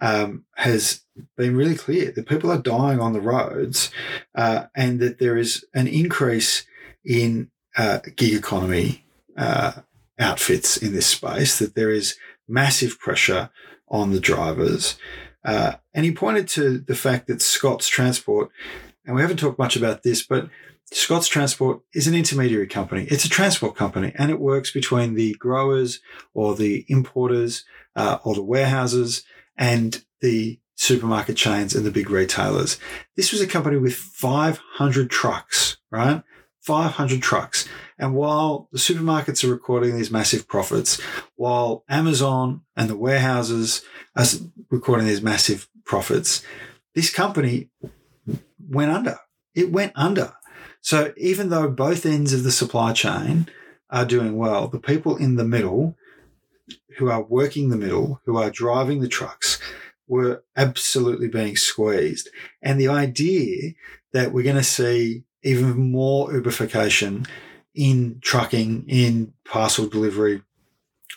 [0.00, 1.02] um, has
[1.36, 3.90] been really clear that people are dying on the roads
[4.34, 6.64] uh, and that there is an increase
[7.04, 9.04] in uh, gig economy
[9.36, 9.72] uh,
[10.18, 12.16] outfits in this space, that there is
[12.48, 13.50] massive pressure
[13.88, 14.96] on the drivers.
[15.44, 18.50] Uh, and he pointed to the fact that Scott's Transport,
[19.04, 20.48] and we haven't talked much about this, but
[20.92, 23.06] Scott's Transport is an intermediary company.
[23.10, 26.00] It's a transport company and it works between the growers
[26.34, 27.64] or the importers
[27.94, 29.22] uh, or the warehouses
[29.56, 32.78] and the supermarket chains and the big retailers.
[33.16, 36.22] This was a company with 500 trucks, right?
[36.62, 37.68] 500 trucks.
[37.98, 41.00] And while the supermarkets are recording these massive profits,
[41.36, 43.82] while Amazon and the warehouses
[44.16, 44.24] are
[44.70, 46.42] recording these massive profits,
[46.94, 47.70] this company
[48.68, 49.18] went under.
[49.54, 50.34] It went under.
[50.80, 53.48] So even though both ends of the supply chain
[53.90, 55.96] are doing well, the people in the middle
[56.98, 59.60] who are working the middle, who are driving the trucks,
[60.06, 62.28] were absolutely being squeezed.
[62.62, 63.72] And the idea
[64.12, 67.26] that we're going to see even more Uberification
[67.74, 70.42] in trucking, in parcel delivery,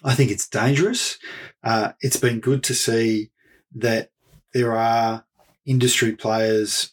[0.03, 1.17] I think it's dangerous.
[1.63, 3.31] Uh, it's been good to see
[3.75, 4.11] that
[4.53, 5.25] there are
[5.65, 6.91] industry players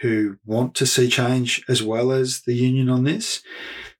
[0.00, 3.42] who want to see change as well as the union on this.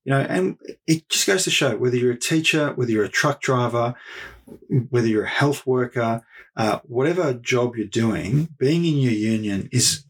[0.05, 3.09] You know, and it just goes to show whether you're a teacher, whether you're a
[3.09, 3.94] truck driver,
[4.90, 6.22] whether you're a health worker,
[6.56, 10.05] uh, whatever job you're doing, being in your union is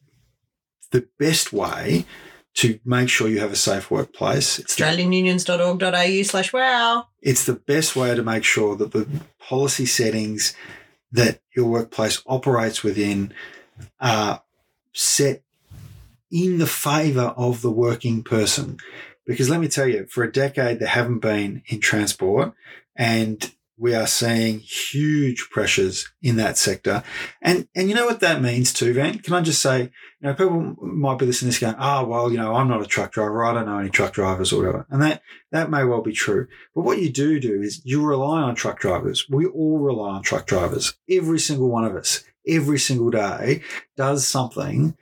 [0.94, 2.06] the best way
[2.54, 4.60] to make sure you have a safe workplace.
[4.60, 7.08] AustralianUnions.org.au slash wow.
[7.20, 9.08] It's the best way to make sure that the
[9.40, 10.54] policy settings
[11.10, 13.34] that your workplace operates within
[14.00, 14.42] are
[14.92, 15.42] set
[16.30, 18.78] in the favour of the working person.
[19.26, 22.54] Because let me tell you, for a decade, there haven't been in transport.
[22.94, 27.02] And we are seeing huge pressures in that sector.
[27.42, 29.18] And and you know what that means too, Van?
[29.18, 29.90] Can I just say, you
[30.20, 32.86] know, people might be listening to this going, oh, well, you know, I'm not a
[32.86, 33.44] truck driver.
[33.44, 34.86] I don't know any truck drivers or whatever.
[34.90, 36.46] And that that may well be true.
[36.74, 39.28] But what you do do is you rely on truck drivers.
[39.28, 40.94] We all rely on truck drivers.
[41.10, 43.62] Every single one of us, every single day,
[43.96, 44.96] does something,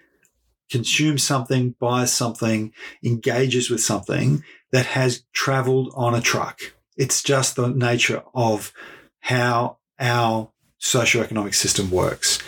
[0.71, 2.73] consumes something, buys something,
[3.05, 8.73] engages with something that has traveled on a truck it's just the nature of
[9.21, 10.51] how our
[10.81, 12.39] socioeconomic system works.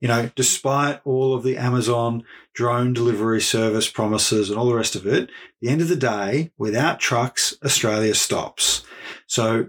[0.00, 2.24] You know, despite all of the Amazon
[2.54, 5.30] drone delivery service promises and all the rest of it,
[5.60, 8.84] the end of the day, without trucks, Australia stops.
[9.26, 9.68] So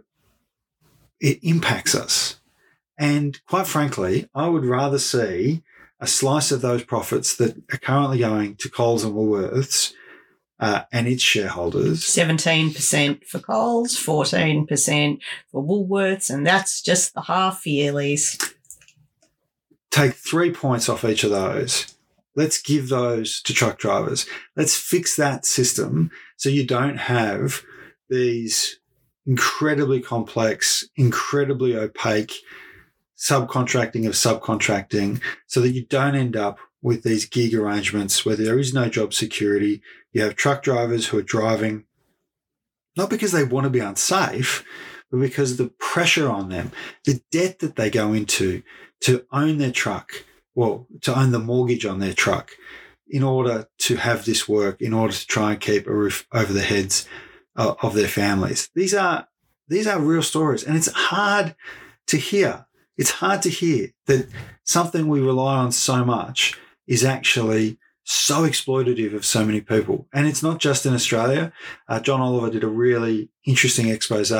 [1.19, 2.39] it impacts us.
[2.97, 5.63] And quite frankly, I would rather see
[5.99, 9.93] a slice of those profits that are currently going to Coles and Woolworths
[10.59, 12.01] uh, and its shareholders.
[12.01, 15.19] 17% for Coles, 14%
[15.51, 18.53] for Woolworths, and that's just the half yearlies.
[19.91, 21.95] Take three points off each of those.
[22.35, 24.25] Let's give those to truck drivers.
[24.55, 27.61] Let's fix that system so you don't have
[28.09, 28.79] these
[29.25, 32.33] incredibly complex, incredibly opaque
[33.17, 38.59] subcontracting of subcontracting so that you don't end up with these gig arrangements where there
[38.59, 39.81] is no job security,
[40.11, 41.85] you have truck drivers who are driving
[42.95, 44.63] not because they want to be unsafe,
[45.09, 46.71] but because the pressure on them,
[47.05, 48.61] the debt that they go into
[49.01, 52.51] to own their truck, well, to own the mortgage on their truck
[53.07, 56.53] in order to have this work, in order to try and keep a roof over
[56.53, 57.07] the heads
[57.55, 58.69] uh, of their families.
[58.75, 59.27] These are
[59.67, 61.55] these are real stories, and it's hard
[62.07, 62.67] to hear.
[62.95, 64.27] It's hard to hear that
[64.63, 70.07] something we rely on so much is actually so exploitative of so many people.
[70.13, 71.53] And it's not just in Australia.
[71.87, 74.31] Uh, John Oliver did a really interesting expose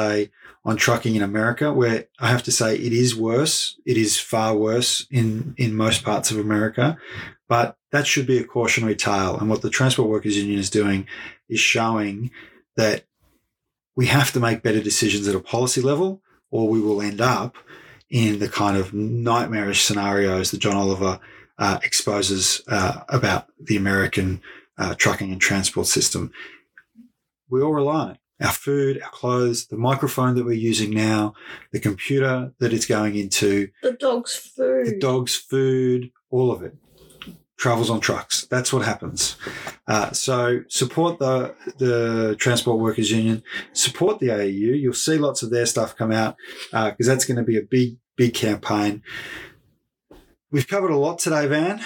[0.65, 3.77] on trucking in America, where I have to say it is worse.
[3.85, 6.97] It is far worse in, in most parts of America.
[7.47, 9.37] But that should be a cautionary tale.
[9.37, 11.07] And what the Transport Workers Union is doing
[11.49, 12.31] is showing
[12.75, 13.05] that
[13.95, 17.57] we have to make better decisions at a policy level, or we will end up
[18.09, 21.19] in the kind of nightmarish scenarios that John Oliver
[21.57, 24.41] uh, exposes uh, about the American
[24.77, 26.31] uh, trucking and transport system.
[27.49, 28.17] We all rely on it.
[28.41, 31.33] Our food, our clothes, the microphone that we're using now,
[31.71, 36.75] the computer that it's going into, the dog's food, the dog's food, all of it
[37.63, 38.45] travels on trucks.
[38.47, 39.37] That's what happens.
[39.87, 44.77] Uh, so support the the Transport Workers Union, support the AEU.
[44.81, 46.35] You'll see lots of their stuff come out
[46.71, 49.01] because uh, that's going to be a big big campaign.
[50.53, 51.83] We've covered a lot today, Van.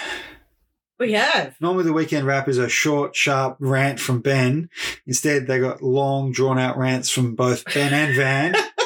[0.98, 1.58] We have.
[1.58, 4.68] Normally, the weekend wrap is a short, sharp rant from Ben.
[5.06, 8.54] Instead, they got long, drawn out rants from both Ben and Van.